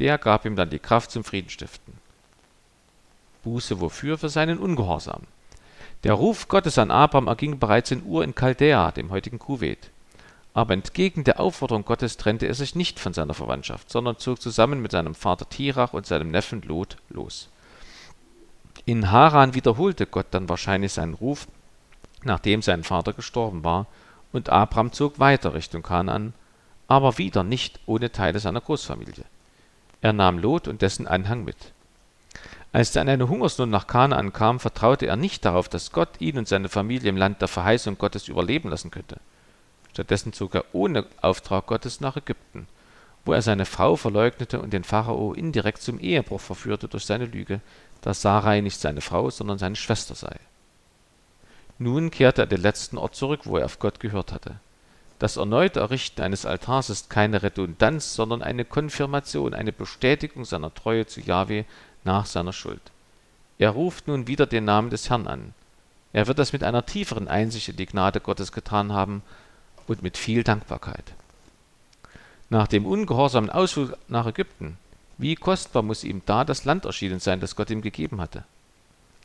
Der 0.00 0.18
gab 0.18 0.44
ihm 0.44 0.56
dann 0.56 0.70
die 0.70 0.80
Kraft 0.80 1.12
zum 1.12 1.22
Friedenstiften. 1.22 1.94
Buße 3.44 3.80
wofür? 3.80 4.18
Für 4.18 4.28
seinen 4.28 4.58
Ungehorsam. 4.58 5.22
Der 6.02 6.14
Ruf 6.14 6.48
Gottes 6.48 6.78
an 6.78 6.90
Abraham 6.90 7.28
erging 7.28 7.60
bereits 7.60 7.92
in 7.92 8.04
Ur 8.04 8.24
in 8.24 8.34
Chaldea, 8.34 8.90
dem 8.90 9.10
heutigen 9.10 9.38
Kuwait. 9.38 9.90
Aber 10.58 10.74
entgegen 10.74 11.22
der 11.22 11.38
Aufforderung 11.38 11.84
Gottes 11.84 12.16
trennte 12.16 12.46
er 12.46 12.54
sich 12.54 12.74
nicht 12.74 12.98
von 12.98 13.14
seiner 13.14 13.32
Verwandtschaft, 13.32 13.92
sondern 13.92 14.18
zog 14.18 14.42
zusammen 14.42 14.82
mit 14.82 14.90
seinem 14.90 15.14
Vater 15.14 15.48
Tirach 15.48 15.92
und 15.92 16.04
seinem 16.04 16.32
Neffen 16.32 16.62
Lot 16.62 16.96
los. 17.10 17.48
In 18.84 19.12
Haran 19.12 19.54
wiederholte 19.54 20.04
Gott 20.04 20.26
dann 20.32 20.48
wahrscheinlich 20.48 20.92
seinen 20.92 21.14
Ruf, 21.14 21.46
nachdem 22.24 22.60
sein 22.60 22.82
Vater 22.82 23.12
gestorben 23.12 23.62
war, 23.62 23.86
und 24.32 24.48
Abraham 24.48 24.90
zog 24.90 25.20
weiter 25.20 25.54
Richtung 25.54 25.84
Kanaan, 25.84 26.34
aber 26.88 27.18
wieder 27.18 27.44
nicht 27.44 27.78
ohne 27.86 28.10
Teile 28.10 28.40
seiner 28.40 28.60
Großfamilie. 28.60 29.26
Er 30.00 30.12
nahm 30.12 30.40
Lot 30.40 30.66
und 30.66 30.82
dessen 30.82 31.06
Anhang 31.06 31.44
mit. 31.44 31.72
Als 32.72 32.90
dann 32.90 33.08
eine 33.08 33.28
Hungersnot 33.28 33.68
nach 33.68 33.86
Kanaan 33.86 34.32
kam, 34.32 34.58
vertraute 34.58 35.06
er 35.06 35.14
nicht 35.14 35.44
darauf, 35.44 35.68
dass 35.68 35.92
Gott 35.92 36.20
ihn 36.20 36.36
und 36.36 36.48
seine 36.48 36.68
Familie 36.68 37.10
im 37.10 37.16
Land 37.16 37.42
der 37.42 37.46
Verheißung 37.46 37.96
Gottes 37.96 38.26
überleben 38.26 38.70
lassen 38.70 38.90
könnte. 38.90 39.20
Stattdessen 39.98 40.32
zog 40.32 40.54
er 40.54 40.64
ohne 40.72 41.06
Auftrag 41.22 41.66
Gottes 41.66 42.00
nach 42.00 42.16
Ägypten, 42.16 42.68
wo 43.24 43.32
er 43.32 43.42
seine 43.42 43.64
Frau 43.64 43.96
verleugnete 43.96 44.60
und 44.60 44.72
den 44.72 44.84
Pharao 44.84 45.32
indirekt 45.32 45.82
zum 45.82 45.98
Ehebruch 45.98 46.40
verführte 46.40 46.86
durch 46.86 47.04
seine 47.04 47.24
Lüge, 47.24 47.60
dass 48.00 48.22
Sarai 48.22 48.60
nicht 48.60 48.78
seine 48.78 49.00
Frau, 49.00 49.28
sondern 49.28 49.58
seine 49.58 49.74
Schwester 49.74 50.14
sei. 50.14 50.36
Nun 51.80 52.12
kehrte 52.12 52.42
er 52.42 52.46
den 52.46 52.60
letzten 52.62 52.96
Ort 52.96 53.16
zurück, 53.16 53.40
wo 53.42 53.58
er 53.58 53.64
auf 53.64 53.80
Gott 53.80 53.98
gehört 53.98 54.32
hatte. 54.32 54.60
Das 55.18 55.36
erneute 55.36 55.80
Errichten 55.80 56.22
eines 56.22 56.46
Altars 56.46 56.90
ist 56.90 57.10
keine 57.10 57.42
Redundanz, 57.42 58.14
sondern 58.14 58.40
eine 58.40 58.64
Konfirmation, 58.64 59.52
eine 59.52 59.72
Bestätigung 59.72 60.44
seiner 60.44 60.72
Treue 60.72 61.06
zu 61.06 61.20
Jahwe 61.20 61.64
nach 62.04 62.26
seiner 62.26 62.52
Schuld. 62.52 62.92
Er 63.58 63.70
ruft 63.70 64.06
nun 64.06 64.28
wieder 64.28 64.46
den 64.46 64.64
Namen 64.64 64.90
des 64.90 65.10
Herrn 65.10 65.26
an. 65.26 65.54
Er 66.12 66.28
wird 66.28 66.38
das 66.38 66.52
mit 66.52 66.62
einer 66.62 66.86
tieferen 66.86 67.26
Einsicht 67.26 67.68
in 67.68 67.76
die 67.76 67.86
Gnade 67.86 68.20
Gottes 68.20 68.52
getan 68.52 68.92
haben 68.92 69.24
und 69.88 70.02
mit 70.02 70.16
viel 70.16 70.44
Dankbarkeit. 70.44 71.14
Nach 72.50 72.68
dem 72.68 72.86
ungehorsamen 72.86 73.50
Ausflug 73.50 73.96
nach 74.08 74.26
Ägypten, 74.26 74.78
wie 75.18 75.34
kostbar 75.34 75.82
muss 75.82 76.04
ihm 76.04 76.22
da 76.24 76.44
das 76.44 76.64
Land 76.64 76.84
erschienen 76.84 77.20
sein, 77.20 77.40
das 77.40 77.56
Gott 77.56 77.70
ihm 77.70 77.82
gegeben 77.82 78.20
hatte. 78.20 78.44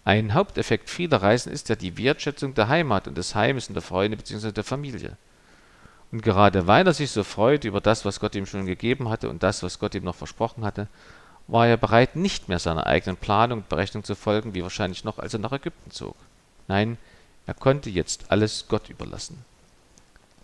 Ein 0.05 0.33
Haupteffekt 0.33 0.89
vieler 0.89 1.21
Reisen 1.21 1.51
ist 1.51 1.69
ja 1.69 1.75
die 1.75 1.97
Wertschätzung 1.97 2.53
der 2.55 2.67
Heimat 2.67 3.07
und 3.07 3.17
des 3.17 3.35
Heimes 3.35 3.67
und 3.69 3.75
der 3.75 3.83
Freunde 3.83 4.17
bzw. 4.17 4.51
der 4.51 4.63
Familie. 4.63 5.15
Und 6.11 6.21
gerade 6.21 6.67
weil 6.67 6.85
er 6.85 6.93
sich 6.93 7.11
so 7.11 7.23
freut 7.23 7.63
über 7.63 7.79
das, 7.79 8.03
was 8.03 8.19
Gott 8.19 8.35
ihm 8.35 8.45
schon 8.45 8.65
gegeben 8.65 9.09
hatte 9.09 9.29
und 9.29 9.43
das, 9.43 9.63
was 9.63 9.79
Gott 9.79 9.95
ihm 9.95 10.03
noch 10.03 10.15
versprochen 10.15 10.65
hatte, 10.65 10.87
war 11.47 11.67
er 11.67 11.77
bereit, 11.77 12.15
nicht 12.15 12.49
mehr 12.49 12.59
seiner 12.59 12.87
eigenen 12.87 13.17
Planung 13.17 13.59
und 13.59 13.69
Berechnung 13.69 14.03
zu 14.03 14.15
folgen, 14.15 14.53
wie 14.53 14.63
wahrscheinlich 14.63 15.03
noch, 15.03 15.19
als 15.19 15.33
er 15.33 15.39
nach 15.39 15.51
Ägypten 15.51 15.91
zog. 15.91 16.15
Nein, 16.67 16.97
er 17.45 17.53
konnte 17.53 17.89
jetzt 17.89 18.25
alles 18.29 18.65
Gott 18.67 18.89
überlassen. 18.89 19.43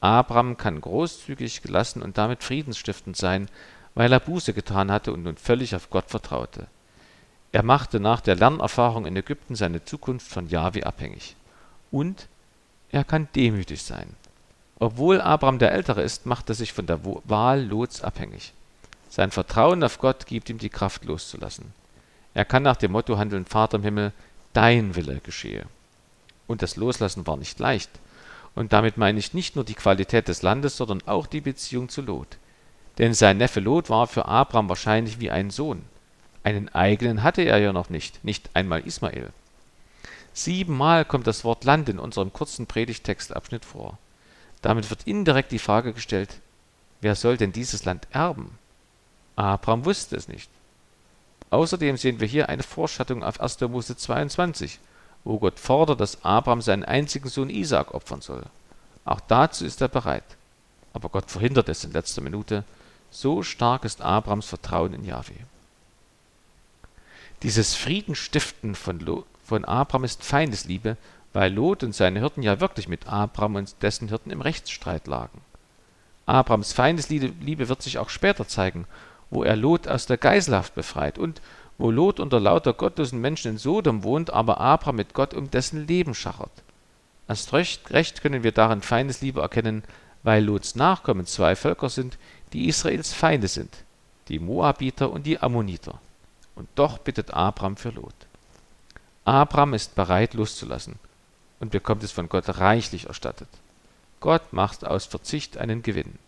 Abraham 0.01 0.58
kann 0.58 0.82
großzügig, 0.82 1.62
gelassen 1.62 2.01
und 2.01 2.18
damit 2.18 2.44
friedensstiftend 2.44 3.18
sein, 3.18 3.50
weil 3.96 4.12
er 4.12 4.20
Buße 4.20 4.53
getan 4.53 4.91
hatte 4.91 5.12
und 5.12 5.24
nun 5.24 5.38
völlig 5.38 5.75
auf 5.75 5.89
Gott 5.89 6.10
vertraute. 6.10 6.68
Er 7.51 7.63
machte 7.63 8.00
nach 8.00 8.22
der 8.22 8.36
Lernerfahrung 8.36 9.06
in 9.06 9.15
Ägypten 9.15 9.56
seine 9.56 9.84
Zukunft 9.84 10.27
von 10.27 10.48
Jahwe 10.48 10.86
abhängig. 10.86 11.36
Und 11.91 12.27
er 12.91 13.03
kann 13.03 13.27
demütig 13.36 13.82
sein. 13.82 14.15
Obwohl 14.77 15.20
Abraham 15.20 15.60
der 15.60 15.74
Ältere 15.74 16.01
ist, 16.01 16.25
macht 16.25 16.50
er 16.50 16.56
sich 16.56 16.72
von 16.72 16.86
der 16.86 17.00
Wahl 17.03 17.63
Lots 17.65 18.01
abhängig. 18.01 18.53
Sein 19.10 19.32
Vertrauen 19.32 19.84
auf 19.84 20.00
Gott 20.00 20.27
gibt 20.27 20.50
ihm 20.50 20.60
die 20.60 20.70
Kraft 20.70 21.03
loszulassen. 21.03 21.74
Er 22.34 22.46
kann 22.46 22.63
nach 22.63 22.77
dem 22.77 22.91
Motto 22.91 23.18
handeln, 23.18 23.46
Vater 23.46 23.77
im 23.77 23.84
Himmel, 23.84 24.13
dein 24.53 24.96
Wille 24.96 25.20
geschehe. 25.20 25.65
Und 26.48 26.62
das 26.62 26.75
Loslassen 26.75 27.27
war 27.27 27.36
nicht 27.36 27.60
leicht. 27.60 27.89
Und 28.56 28.74
damit 28.74 28.98
meine 28.98 29.20
ich 29.20 29.34
nicht 29.34 29.56
nur 29.56 29.63
die 29.63 29.75
Qualität 29.75 30.27
des 30.27 30.41
Landes, 30.41 30.77
sondern 30.77 31.01
auch 31.06 31.27
die 31.27 31.41
Beziehung 31.41 31.89
zu 31.89 32.01
Lot. 32.01 32.38
Denn 32.98 33.13
sein 33.13 33.38
Neffe 33.38 33.60
Lot 33.60 33.89
war 33.89 34.08
für 34.08 34.25
Abraham 34.25 34.70
wahrscheinlich 34.70 35.20
wie 35.20 35.32
ein 35.32 35.50
Sohn. 35.50 35.84
Einen 36.44 36.70
eigenen 36.70 37.24
hatte 37.24 37.41
er 37.41 37.58
ja 37.60 37.74
noch 37.74 37.89
nicht, 37.89 38.24
nicht 38.24 38.50
einmal 38.53 38.86
Ismael. 38.86 39.32
Siebenmal 40.34 41.06
kommt 41.06 41.27
das 41.27 41.44
Wort 41.44 41.63
Land 41.63 41.89
in 41.89 42.00
unserem 42.00 42.32
kurzen 42.32 42.65
Predigtextabschnitt 42.65 43.65
vor. 43.65 43.98
Damit 44.62 44.89
wird 44.89 45.08
indirekt 45.08 45.51
die 45.51 45.60
Frage 45.60 45.94
gestellt, 45.94 46.39
wer 47.01 47.15
soll 47.15 47.38
denn 47.38 47.51
dieses 47.51 47.86
Land 47.86 48.08
erben? 48.12 48.58
Abraham 49.36 49.86
wusste 49.86 50.15
es 50.15 50.27
nicht. 50.27 50.50
Außerdem 51.50 51.98
sehen 51.98 52.20
wir 52.20 52.27
hier 52.27 52.50
eine 52.50 52.63
Vorschattung 52.63 53.24
auf 53.24 53.39
1. 53.39 53.62
Mose 53.62 53.96
22, 53.96 54.79
wo 55.23 55.39
Gott 55.39 55.59
fordert, 55.59 55.99
dass 55.99 56.23
Abraham 56.23 56.61
seinen 56.61 56.85
einzigen 56.85 57.29
Sohn 57.29 57.49
Isaak 57.49 57.93
opfern 57.93 58.21
soll. 58.21 58.43
Auch 59.05 59.19
dazu 59.19 59.65
ist 59.65 59.81
er 59.81 59.88
bereit. 59.88 60.23
Aber 60.93 61.09
Gott 61.09 61.29
verhindert 61.29 61.69
es 61.69 61.83
in 61.83 61.91
letzter 61.91 62.21
Minute. 62.21 62.63
So 63.11 63.43
stark 63.43 63.85
ist 63.85 64.01
Abrahams 64.01 64.47
Vertrauen 64.47 64.93
in 64.93 65.05
Yahweh. 65.05 65.33
Dieses 67.43 67.75
Friedenstiften 67.75 68.75
von, 68.75 69.23
von 69.45 69.65
Abraham 69.65 70.03
ist 70.03 70.23
Feindesliebe, 70.23 70.97
weil 71.33 71.53
Lot 71.53 71.83
und 71.83 71.95
seine 71.95 72.19
Hirten 72.19 72.43
ja 72.43 72.59
wirklich 72.59 72.88
mit 72.88 73.07
Abraham 73.07 73.55
und 73.55 73.81
dessen 73.81 74.09
Hirten 74.09 74.31
im 74.31 74.41
Rechtsstreit 74.41 75.07
lagen. 75.07 75.41
Abrahams 76.25 76.73
Feindesliebe 76.73 77.69
wird 77.69 77.81
sich 77.81 77.97
auch 77.97 78.09
später 78.09 78.47
zeigen, 78.47 78.85
wo 79.29 79.43
er 79.43 79.55
Lot 79.55 79.88
aus 79.88 80.05
der 80.05 80.17
Geiselhaft 80.17 80.75
befreit 80.75 81.17
und 81.17 81.41
wo 81.79 81.89
Lot 81.89 82.19
unter 82.19 82.39
lauter 82.39 82.74
gottlosen 82.74 83.21
Menschen 83.21 83.53
in 83.53 83.57
Sodom 83.57 84.03
wohnt, 84.03 84.29
aber 84.31 84.59
Abraham 84.59 84.98
mit 84.98 85.13
Gott 85.13 85.33
um 85.33 85.50
dessen 85.50 85.88
Leben 85.88 86.13
schachert. 86.13 86.51
Erst 87.27 87.53
recht, 87.53 87.89
recht 87.91 88.21
können 88.21 88.43
wir 88.43 88.51
darin 88.51 88.81
Feindesliebe 88.81 89.41
erkennen, 89.41 89.83
weil 90.21 90.43
Lots 90.43 90.75
Nachkommen 90.75 91.25
zwei 91.25 91.55
Völker 91.55 91.89
sind, 91.89 92.17
die 92.51 92.67
Israels 92.67 93.13
Feinde 93.13 93.48
sind, 93.48 93.74
die 94.27 94.39
Moabiter 94.39 95.09
und 95.09 95.25
die 95.25 95.39
Ammoniter. 95.39 96.00
Und 96.55 96.67
doch 96.75 96.98
bittet 96.98 97.33
Abraham 97.33 97.77
für 97.77 97.91
Lot. 97.91 98.13
Abraham 99.24 99.74
ist 99.74 99.95
bereit 99.95 100.33
loszulassen 100.33 100.95
und 101.62 101.71
bekommt 101.71 102.03
es 102.03 102.12
von 102.12 102.27
Gott 102.27 102.59
reichlich 102.59 103.07
erstattet. 103.07 103.48
Gott 104.19 104.51
macht 104.51 104.86
aus 104.86 105.05
Verzicht 105.05 105.57
einen 105.57 105.81
Gewinn. 105.81 106.19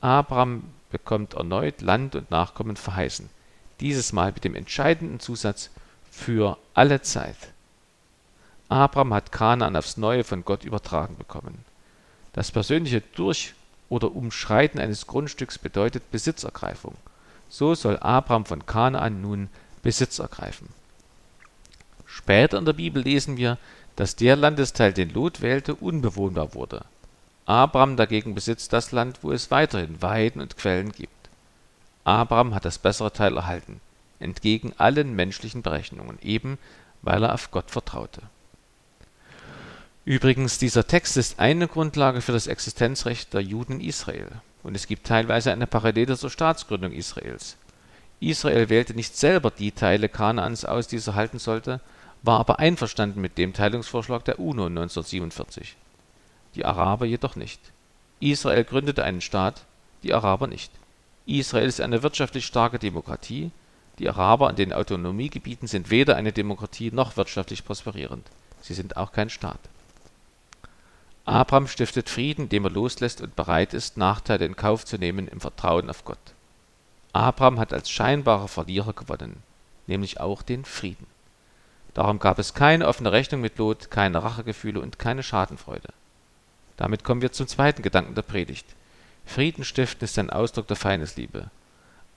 Abraham 0.00 0.64
bekommt 0.90 1.34
erneut 1.34 1.82
Land 1.82 2.16
und 2.16 2.32
Nachkommen 2.32 2.76
verheißen, 2.76 3.30
dieses 3.80 4.12
Mal 4.12 4.32
mit 4.32 4.44
dem 4.44 4.54
entscheidenden 4.54 5.20
Zusatz 5.20 5.70
für 6.10 6.58
alle 6.74 7.02
Zeit. 7.02 7.36
Abraham 8.68 9.14
hat 9.14 9.32
Kanaan 9.32 9.76
aufs 9.76 9.96
Neue 9.96 10.24
von 10.24 10.44
Gott 10.44 10.64
übertragen 10.64 11.16
bekommen. 11.16 11.64
Das 12.32 12.50
persönliche 12.50 13.02
Durch- 13.14 13.54
oder 13.88 14.14
Umschreiten 14.14 14.78
eines 14.78 15.06
Grundstücks 15.06 15.58
bedeutet 15.58 16.10
Besitzergreifung. 16.10 16.94
So 17.48 17.74
soll 17.74 17.96
Abraham 17.98 18.44
von 18.44 18.66
Kanaan 18.66 19.22
nun 19.22 19.48
Besitz 19.82 20.18
ergreifen. 20.18 20.68
Später 22.04 22.58
in 22.58 22.64
der 22.64 22.74
Bibel 22.74 23.02
lesen 23.02 23.36
wir, 23.36 23.58
dass 23.96 24.16
der 24.16 24.36
Landesteil, 24.36 24.92
den 24.92 25.12
Lot 25.12 25.40
wählte, 25.40 25.74
unbewohnbar 25.74 26.54
wurde. 26.54 26.84
Abraham 27.46 27.96
dagegen 27.96 28.34
besitzt 28.34 28.72
das 28.72 28.92
Land, 28.92 29.20
wo 29.22 29.32
es 29.32 29.50
weiterhin 29.50 30.02
Weiden 30.02 30.42
und 30.42 30.56
Quellen 30.56 30.92
gibt. 30.92 31.17
Abraham 32.08 32.54
hat 32.54 32.64
das 32.64 32.78
bessere 32.78 33.12
Teil 33.12 33.36
erhalten, 33.36 33.80
entgegen 34.18 34.72
allen 34.78 35.14
menschlichen 35.14 35.62
Berechnungen, 35.62 36.18
eben 36.22 36.58
weil 37.02 37.22
er 37.22 37.34
auf 37.34 37.50
Gott 37.50 37.70
vertraute. 37.70 38.22
Übrigens, 40.06 40.56
dieser 40.56 40.86
Text 40.86 41.18
ist 41.18 41.38
eine 41.38 41.68
Grundlage 41.68 42.22
für 42.22 42.32
das 42.32 42.46
Existenzrecht 42.46 43.34
der 43.34 43.42
Juden 43.42 43.74
in 43.74 43.80
Israel. 43.82 44.28
Und 44.62 44.74
es 44.74 44.86
gibt 44.86 45.06
teilweise 45.06 45.52
eine 45.52 45.66
Parallele 45.66 46.16
zur 46.16 46.30
Staatsgründung 46.30 46.92
Israels. 46.92 47.56
Israel 48.20 48.70
wählte 48.70 48.94
nicht 48.94 49.14
selber 49.14 49.50
die 49.50 49.70
Teile 49.70 50.08
Kanaans 50.08 50.64
aus, 50.64 50.88
die 50.88 50.96
es 50.96 51.06
erhalten 51.08 51.38
sollte, 51.38 51.80
war 52.22 52.40
aber 52.40 52.58
einverstanden 52.58 53.20
mit 53.20 53.36
dem 53.36 53.52
Teilungsvorschlag 53.52 54.24
der 54.24 54.40
UNO 54.40 54.64
1947. 54.64 55.76
Die 56.54 56.64
Araber 56.64 57.04
jedoch 57.04 57.36
nicht. 57.36 57.60
Israel 58.18 58.64
gründete 58.64 59.04
einen 59.04 59.20
Staat, 59.20 59.66
die 60.02 60.14
Araber 60.14 60.46
nicht. 60.46 60.72
Israel 61.28 61.68
ist 61.68 61.80
eine 61.80 62.02
wirtschaftlich 62.02 62.46
starke 62.46 62.78
Demokratie, 62.78 63.50
die 63.98 64.08
Araber 64.08 64.48
an 64.48 64.56
den 64.56 64.72
Autonomiegebieten 64.72 65.68
sind 65.68 65.90
weder 65.90 66.16
eine 66.16 66.32
Demokratie 66.32 66.90
noch 66.92 67.16
wirtschaftlich 67.16 67.64
prosperierend. 67.64 68.26
Sie 68.60 68.74
sind 68.74 68.96
auch 68.96 69.12
kein 69.12 69.30
Staat 69.30 69.60
Abraham 71.28 71.66
stiftet 71.66 72.08
Frieden, 72.08 72.44
indem 72.44 72.64
er 72.64 72.70
loslässt 72.70 73.20
und 73.20 73.36
bereit 73.36 73.74
ist, 73.74 73.98
Nachteile 73.98 74.46
in 74.46 74.56
Kauf 74.56 74.86
zu 74.86 74.96
nehmen 74.96 75.28
im 75.28 75.42
Vertrauen 75.42 75.90
auf 75.90 76.06
Gott. 76.06 76.16
Abraham 77.12 77.58
hat 77.58 77.74
als 77.74 77.90
scheinbarer 77.90 78.48
Verlierer 78.48 78.94
gewonnen, 78.94 79.42
nämlich 79.86 80.20
auch 80.20 80.40
den 80.40 80.64
Frieden. 80.64 81.06
Darum 81.92 82.18
gab 82.18 82.38
es 82.38 82.54
keine 82.54 82.88
offene 82.88 83.12
Rechnung 83.12 83.42
mit 83.42 83.58
Lot, 83.58 83.90
keine 83.90 84.22
Rachegefühle 84.22 84.80
und 84.80 84.98
keine 84.98 85.22
Schadenfreude. 85.22 85.90
Damit 86.78 87.04
kommen 87.04 87.20
wir 87.20 87.32
zum 87.32 87.46
zweiten 87.46 87.82
Gedanken 87.82 88.14
der 88.14 88.22
Predigt. 88.22 88.64
Frieden 89.28 89.62
stiften 89.62 90.04
ist 90.04 90.18
ein 90.18 90.30
Ausdruck 90.30 90.68
der 90.68 90.76
Feindesliebe. 90.76 91.50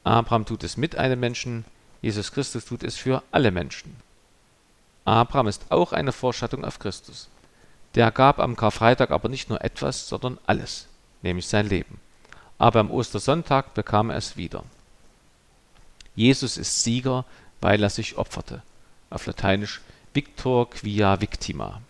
Abraham 0.05 0.45
tut 0.45 0.63
es 0.63 0.77
mit 0.77 0.95
einem 0.95 1.19
Menschen, 1.19 1.65
Jesus 2.01 2.31
Christus 2.31 2.63
tut 2.63 2.83
es 2.83 2.95
für 2.95 3.21
alle 3.31 3.51
Menschen. 3.51 3.97
Abraham 5.03 5.47
ist 5.47 5.65
auch 5.69 5.91
eine 5.91 6.13
Vorschattung 6.13 6.63
auf 6.63 6.79
Christus. 6.79 7.27
Der 7.95 8.11
gab 8.11 8.39
am 8.39 8.55
Karfreitag 8.55 9.11
aber 9.11 9.27
nicht 9.27 9.49
nur 9.49 9.61
etwas, 9.61 10.07
sondern 10.07 10.39
alles, 10.47 10.87
nämlich 11.21 11.47
sein 11.47 11.67
Leben. 11.67 11.99
Aber 12.57 12.79
am 12.79 12.89
Ostersonntag 12.89 13.73
bekam 13.73 14.09
er 14.09 14.15
es 14.15 14.37
wieder. 14.37 14.63
Jesus 16.15 16.57
ist 16.57 16.83
Sieger, 16.83 17.25
weil 17.59 17.83
er 17.83 17.89
sich 17.89 18.17
opferte. 18.17 18.61
Auf 19.09 19.25
Lateinisch 19.25 19.81
Victor 20.13 20.69
quia 20.69 21.19
victima. 21.19 21.81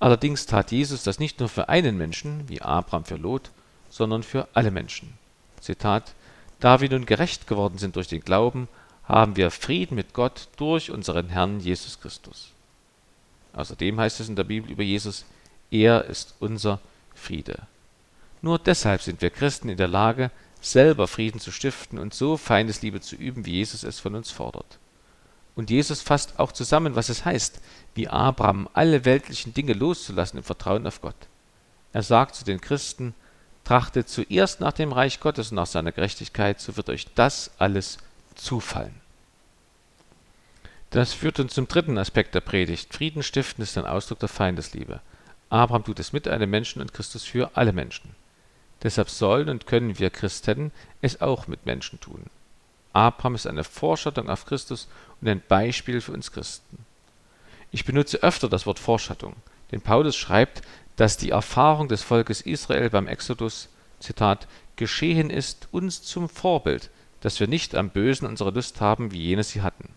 Allerdings 0.00 0.46
tat 0.46 0.72
Jesus 0.72 1.02
das 1.02 1.18
nicht 1.18 1.40
nur 1.40 1.50
für 1.50 1.68
einen 1.68 1.98
Menschen, 1.98 2.48
wie 2.48 2.62
Abraham 2.62 3.04
für 3.04 3.16
Lot, 3.16 3.50
sondern 3.92 4.22
für 4.22 4.48
alle 4.54 4.70
Menschen. 4.70 5.12
Zitat: 5.60 6.14
Da 6.60 6.80
wir 6.80 6.88
nun 6.88 7.04
gerecht 7.04 7.46
geworden 7.46 7.76
sind 7.76 7.94
durch 7.94 8.08
den 8.08 8.22
Glauben, 8.22 8.66
haben 9.04 9.36
wir 9.36 9.50
Frieden 9.50 9.94
mit 9.94 10.14
Gott 10.14 10.48
durch 10.56 10.90
unseren 10.90 11.28
Herrn 11.28 11.60
Jesus 11.60 12.00
Christus. 12.00 12.52
Außerdem 13.52 14.00
heißt 14.00 14.20
es 14.20 14.28
in 14.30 14.36
der 14.36 14.44
Bibel 14.44 14.70
über 14.70 14.82
Jesus, 14.82 15.26
er 15.70 16.06
ist 16.06 16.34
unser 16.40 16.80
Friede. 17.14 17.66
Nur 18.40 18.58
deshalb 18.58 19.02
sind 19.02 19.20
wir 19.20 19.28
Christen 19.28 19.68
in 19.68 19.76
der 19.76 19.88
Lage, 19.88 20.30
selber 20.62 21.06
Frieden 21.06 21.38
zu 21.40 21.50
stiften 21.50 21.98
und 21.98 22.14
so 22.14 22.38
Feindesliebe 22.38 23.00
zu 23.00 23.16
üben, 23.16 23.44
wie 23.44 23.52
Jesus 23.52 23.82
es 23.82 24.00
von 24.00 24.14
uns 24.14 24.30
fordert. 24.30 24.78
Und 25.54 25.68
Jesus 25.68 26.00
fasst 26.00 26.38
auch 26.38 26.52
zusammen, 26.52 26.96
was 26.96 27.10
es 27.10 27.26
heißt, 27.26 27.60
wie 27.94 28.08
Abraham 28.08 28.68
alle 28.72 29.04
weltlichen 29.04 29.52
Dinge 29.52 29.74
loszulassen 29.74 30.38
im 30.38 30.44
Vertrauen 30.44 30.86
auf 30.86 31.02
Gott. 31.02 31.28
Er 31.92 32.02
sagt 32.02 32.34
zu 32.36 32.44
den 32.44 32.60
Christen, 32.60 33.14
trachtet 33.64 34.08
zuerst 34.08 34.60
nach 34.60 34.72
dem 34.72 34.92
Reich 34.92 35.20
Gottes 35.20 35.50
und 35.50 35.56
nach 35.56 35.66
seiner 35.66 35.92
Gerechtigkeit, 35.92 36.60
so 36.60 36.76
wird 36.76 36.90
euch 36.90 37.06
das 37.14 37.50
alles 37.58 37.98
zufallen. 38.34 38.94
Das 40.90 41.14
führt 41.14 41.40
uns 41.40 41.54
zum 41.54 41.68
dritten 41.68 41.96
Aspekt 41.96 42.34
der 42.34 42.40
Predigt. 42.40 42.92
Frieden 42.92 43.22
stiften 43.22 43.62
ist 43.62 43.78
ein 43.78 43.86
Ausdruck 43.86 44.18
der 44.18 44.28
Feindesliebe. 44.28 45.00
Abraham 45.48 45.84
tut 45.84 46.00
es 46.00 46.12
mit 46.12 46.28
einem 46.28 46.50
Menschen 46.50 46.82
und 46.82 46.92
Christus 46.92 47.24
für 47.24 47.50
alle 47.54 47.72
Menschen. 47.72 48.14
Deshalb 48.82 49.08
sollen 49.08 49.48
und 49.48 49.66
können 49.66 49.98
wir 49.98 50.10
Christen 50.10 50.72
es 51.00 51.20
auch 51.20 51.46
mit 51.46 51.66
Menschen 51.66 52.00
tun. 52.00 52.24
Abraham 52.92 53.36
ist 53.36 53.46
eine 53.46 53.64
Vorschattung 53.64 54.28
auf 54.28 54.44
Christus 54.44 54.88
und 55.20 55.28
ein 55.28 55.42
Beispiel 55.46 56.00
für 56.00 56.12
uns 56.12 56.32
Christen. 56.32 56.84
Ich 57.70 57.84
benutze 57.86 58.22
öfter 58.22 58.48
das 58.50 58.66
Wort 58.66 58.78
Vorschattung, 58.78 59.34
denn 59.70 59.80
Paulus 59.80 60.16
schreibt, 60.16 60.62
dass 60.96 61.16
die 61.16 61.30
Erfahrung 61.30 61.88
des 61.88 62.02
Volkes 62.02 62.40
Israel 62.40 62.90
beim 62.90 63.06
Exodus, 63.06 63.68
Zitat, 64.00 64.46
geschehen 64.76 65.30
ist 65.30 65.68
uns 65.70 66.02
zum 66.02 66.28
Vorbild, 66.28 66.90
dass 67.20 67.40
wir 67.40 67.46
nicht 67.46 67.74
am 67.74 67.90
Bösen 67.90 68.26
unsere 68.26 68.50
Lust 68.50 68.80
haben, 68.80 69.12
wie 69.12 69.22
jene 69.22 69.44
sie 69.44 69.62
hatten. 69.62 69.88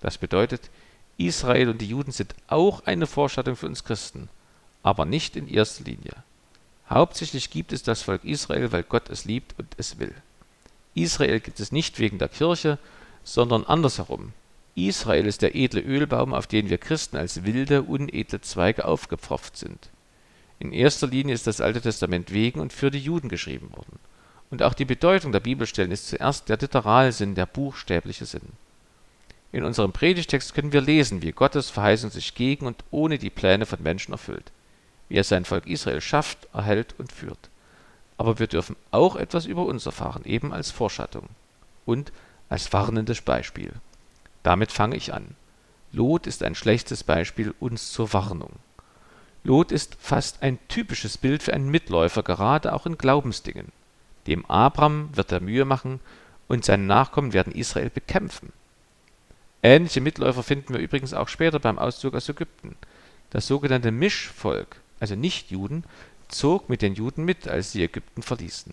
Das 0.00 0.18
bedeutet, 0.18 0.70
Israel 1.18 1.70
und 1.70 1.80
die 1.80 1.88
Juden 1.88 2.12
sind 2.12 2.34
auch 2.46 2.84
eine 2.86 3.06
Vorstattung 3.06 3.56
für 3.56 3.66
uns 3.66 3.84
Christen, 3.84 4.28
aber 4.82 5.04
nicht 5.04 5.36
in 5.36 5.48
erster 5.48 5.84
Linie. 5.84 6.12
Hauptsächlich 6.88 7.50
gibt 7.50 7.72
es 7.72 7.82
das 7.82 8.02
Volk 8.02 8.24
Israel, 8.24 8.70
weil 8.70 8.84
Gott 8.84 9.08
es 9.10 9.24
liebt 9.24 9.58
und 9.58 9.68
es 9.76 9.98
will. 9.98 10.14
Israel 10.94 11.40
gibt 11.40 11.58
es 11.58 11.72
nicht 11.72 11.98
wegen 11.98 12.18
der 12.18 12.28
Kirche, 12.28 12.78
sondern 13.24 13.64
andersherum. 13.64 14.32
Israel 14.76 15.26
ist 15.26 15.42
der 15.42 15.56
edle 15.56 15.80
Ölbaum, 15.80 16.32
auf 16.32 16.46
den 16.46 16.68
wir 16.68 16.78
Christen 16.78 17.16
als 17.16 17.44
wilde, 17.44 17.82
unedle 17.82 18.40
Zweige 18.40 18.84
aufgepfropft 18.84 19.56
sind. 19.56 19.88
In 20.58 20.72
erster 20.72 21.06
Linie 21.06 21.34
ist 21.34 21.46
das 21.46 21.60
Alte 21.60 21.80
Testament 21.80 22.32
wegen 22.32 22.60
und 22.60 22.72
für 22.72 22.90
die 22.90 22.98
Juden 22.98 23.28
geschrieben 23.28 23.70
worden. 23.72 23.98
Und 24.50 24.62
auch 24.62 24.74
die 24.74 24.84
Bedeutung 24.84 25.32
der 25.32 25.40
Bibelstellen 25.40 25.90
ist 25.90 26.08
zuerst 26.08 26.48
der 26.48 26.56
Literalsinn, 26.56 27.34
der 27.34 27.46
buchstäbliche 27.46 28.26
Sinn. 28.26 28.52
In 29.52 29.64
unserem 29.64 29.92
Predigtext 29.92 30.54
können 30.54 30.72
wir 30.72 30.80
lesen, 30.80 31.22
wie 31.22 31.32
Gottes 31.32 31.70
Verheißung 31.70 32.10
sich 32.10 32.34
gegen 32.34 32.66
und 32.66 32.84
ohne 32.90 33.18
die 33.18 33.30
Pläne 33.30 33.66
von 33.66 33.82
Menschen 33.82 34.12
erfüllt, 34.12 34.52
wie 35.08 35.16
er 35.16 35.24
sein 35.24 35.44
Volk 35.44 35.66
Israel 35.66 36.00
schafft, 36.00 36.48
erhält 36.52 36.94
und 36.98 37.12
führt. 37.12 37.50
Aber 38.18 38.38
wir 38.38 38.46
dürfen 38.46 38.76
auch 38.90 39.16
etwas 39.16 39.46
über 39.46 39.66
uns 39.66 39.86
erfahren, 39.86 40.24
eben 40.24 40.52
als 40.52 40.70
Vorschattung 40.70 41.28
und 41.84 42.12
als 42.48 42.72
warnendes 42.72 43.20
Beispiel. 43.20 43.72
Damit 44.42 44.72
fange 44.72 44.96
ich 44.96 45.12
an. 45.12 45.36
Lot 45.92 46.26
ist 46.26 46.42
ein 46.42 46.54
schlechtes 46.54 47.04
Beispiel 47.04 47.54
uns 47.58 47.92
zur 47.92 48.12
Warnung. 48.12 48.52
Lot 49.46 49.70
ist 49.70 49.96
fast 50.00 50.42
ein 50.42 50.58
typisches 50.66 51.18
Bild 51.18 51.40
für 51.40 51.54
einen 51.54 51.70
Mitläufer, 51.70 52.24
gerade 52.24 52.72
auch 52.72 52.84
in 52.84 52.98
Glaubensdingen. 52.98 53.70
Dem 54.26 54.44
Abraham 54.46 55.10
wird 55.12 55.30
er 55.30 55.38
Mühe 55.38 55.64
machen 55.64 56.00
und 56.48 56.64
seine 56.64 56.82
Nachkommen 56.82 57.32
werden 57.32 57.52
Israel 57.52 57.88
bekämpfen. 57.88 58.52
Ähnliche 59.62 60.00
Mitläufer 60.00 60.42
finden 60.42 60.74
wir 60.74 60.80
übrigens 60.80 61.14
auch 61.14 61.28
später 61.28 61.60
beim 61.60 61.78
Auszug 61.78 62.16
aus 62.16 62.28
Ägypten. 62.28 62.74
Das 63.30 63.46
sogenannte 63.46 63.92
Mischvolk, 63.92 64.78
also 64.98 65.14
Nichtjuden, 65.14 65.84
zog 66.26 66.68
mit 66.68 66.82
den 66.82 66.96
Juden 66.96 67.24
mit, 67.24 67.46
als 67.46 67.70
sie 67.70 67.84
Ägypten 67.84 68.22
verließen. 68.22 68.72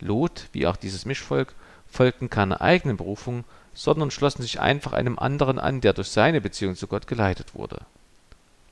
Lot, 0.00 0.48
wie 0.50 0.66
auch 0.66 0.74
dieses 0.76 1.06
Mischvolk, 1.06 1.54
folgten 1.86 2.28
keiner 2.28 2.60
eigenen 2.60 2.96
Berufung, 2.96 3.44
sondern 3.74 4.10
schlossen 4.10 4.42
sich 4.42 4.58
einfach 4.58 4.92
einem 4.92 5.20
anderen 5.20 5.60
an, 5.60 5.80
der 5.80 5.92
durch 5.92 6.08
seine 6.08 6.40
Beziehung 6.40 6.74
zu 6.74 6.88
Gott 6.88 7.06
geleitet 7.06 7.54
wurde. 7.54 7.82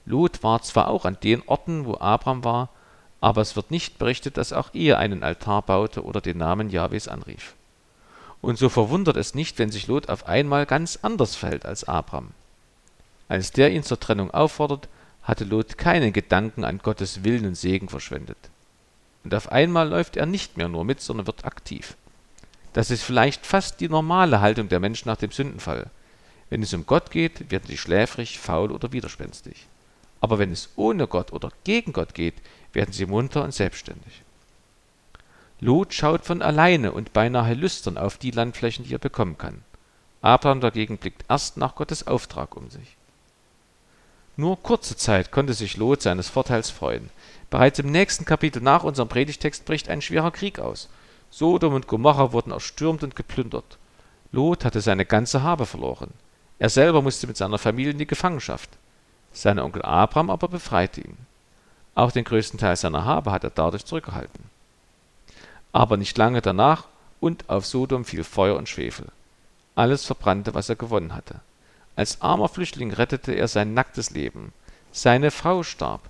Lot 0.09 0.43
war 0.43 0.63
zwar 0.63 0.89
auch 0.89 1.05
an 1.05 1.19
den 1.23 1.43
Orten, 1.47 1.85
wo 1.85 1.97
Abraham 1.99 2.45
war, 2.45 2.71
aber 3.21 3.43
es 3.43 3.57
wird 3.57 3.71
nicht 3.71 3.99
berichtet, 3.99 4.37
dass 4.37 4.53
auch 4.53 4.71
er 4.75 4.99
einen 4.99 5.23
Altar 5.23 5.63
baute 5.63 6.05
oder 6.05 6.21
den 6.21 6.39
Namen 6.39 6.71
Jahwes 6.71 7.09
anrief 7.09 7.55
und 8.41 8.59
so 8.59 8.69
verwundert 8.69 9.17
es 9.17 9.35
nicht, 9.35 9.59
wenn 9.59 9.71
sich 9.71 9.87
Lot 9.87 10.09
auf 10.09 10.27
einmal 10.27 10.67
ganz 10.67 10.99
anders 11.03 11.35
verhält 11.37 11.67
als 11.67 11.85
Abraham. 11.85 12.29
Als 13.29 13.53
der 13.53 13.71
ihn 13.73 13.83
zur 13.83 14.01
Trennung 14.01 14.31
auffordert, 14.31 14.89
hatte 15.23 15.45
Lot 15.45 15.77
keinen 15.77 16.13
Gedanken 16.13 16.65
an 16.65 16.79
Gottes 16.79 17.25
Willen 17.25 17.47
und 17.47 17.57
Segen 17.57 17.89
verschwendet. 17.89 18.39
Und 19.25 19.35
auf 19.35 19.53
einmal 19.53 19.89
läuft 19.89 20.17
er 20.17 20.27
nicht 20.27 20.57
mehr 20.57 20.69
nur 20.69 20.85
mit, 20.85 21.01
sondern 21.01 21.27
wird 21.27 21.45
aktiv. 21.45 21.97
Das 22.73 22.91
ist 22.91 23.03
vielleicht 23.03 23.45
fast 23.45 23.81
die 23.81 23.89
normale 23.89 24.41
Haltung 24.41 24.69
der 24.69 24.81
Menschen 24.81 25.09
nach 25.09 25.17
dem 25.17 25.33
Sündenfall. 25.33 25.91
Wenn 26.49 26.63
es 26.63 26.73
um 26.73 26.87
Gott 26.87 27.11
geht, 27.11 27.51
werden 27.51 27.67
sie 27.67 27.77
schläfrig, 27.77 28.39
faul 28.39 28.71
oder 28.71 28.93
widerspenstig. 28.93 29.67
Aber 30.21 30.39
wenn 30.39 30.53
es 30.53 30.71
ohne 30.77 31.07
Gott 31.07 31.33
oder 31.33 31.51
gegen 31.65 31.93
Gott 31.93 32.15
geht, 32.15 32.35
werden 32.73 32.93
sie 32.93 33.07
munter 33.07 33.45
und 33.45 33.55
selbstständig. 33.55 34.23
Lot 35.61 35.93
schaut 35.93 36.25
von 36.25 36.43
alleine 36.43 36.93
und 36.93 37.13
beinahe 37.13 37.55
lüstern 37.55 37.99
auf 37.99 38.17
die 38.17 38.31
Landflächen, 38.31 38.85
die 38.85 38.95
er 38.95 38.99
bekommen 38.99 39.39
kann. 39.39 39.63
Abraham 40.21 40.61
dagegen 40.61 40.99
blickt 40.99 41.25
erst 41.29 41.57
nach 41.57 41.75
Gottes 41.75 42.07
Auftrag 42.07 42.57
um 42.57 42.71
sich. 42.71 42.97
Nur 44.37 44.63
kurze 44.63 44.97
Zeit 44.97 45.33
konnte 45.33 45.53
sich 45.53 45.77
Lot 45.77 46.03
seines 46.03 46.29
Vorteils 46.29 46.71
freuen. 46.71 47.11
Bereits 47.51 47.81
im 47.81 47.91
nächsten 47.91 48.25
Kapitel 48.25 48.63
nach 48.63 48.85
unserem 48.85 49.09
Predigtext 49.09 49.65
bricht 49.65 49.89
ein 49.89 50.03
schwerer 50.03 50.31
Krieg 50.31 50.61
aus. 50.61 50.89
Sodom 51.31 51.75
und 51.75 51.89
Gomorra 51.89 52.33
wurden 52.33 52.53
erstürmt 52.53 53.03
und 53.03 53.17
geplündert. 53.17 53.79
Lot 54.31 54.65
hatte 54.65 54.81
seine 54.81 55.05
ganze 55.05 55.43
Habe 55.43 55.67
verloren. 55.67 56.13
Er 56.61 56.69
selber 56.69 57.03
musste 57.03 57.27
mit 57.27 57.37
seiner 57.37 57.59
Familie 57.59 57.93
in 57.93 57.99
die 57.99 58.07
Gefangenschaft. 58.07 58.71
Sein 59.33 59.59
Onkel 59.59 59.83
Abraham 59.83 60.31
aber 60.31 60.49
befreite 60.49 61.01
ihn. 61.01 61.17
Auch 61.95 62.13
den 62.13 62.25
größten 62.25 62.59
Teil 62.59 62.77
seiner 62.77 63.05
Habe 63.05 63.33
hat 63.33 63.45
er 63.45 63.51
dadurch 63.51 63.85
zurückgehalten. 63.85 64.45
Aber 65.73 65.97
nicht 65.97 66.17
lange 66.17 66.41
danach 66.41 66.85
und 67.21 67.49
auf 67.51 67.67
Sodom 67.67 68.05
fiel 68.05 68.25
Feuer 68.25 68.57
und 68.57 68.69
Schwefel. 68.69 69.07
Alles 69.75 70.05
verbrannte, 70.05 70.55
was 70.55 70.69
er 70.69 70.77
gewonnen 70.77 71.15
hatte. 71.15 71.41
Als 71.97 72.21
armer 72.21 72.49
Flüchtling 72.49 72.93
rettete 72.93 73.33
er 73.33 73.49
sein 73.49 73.75
nacktes 73.75 74.11
Leben. 74.11 74.53
Seine 74.93 75.31
Frau 75.31 75.63
starb. 75.63 76.03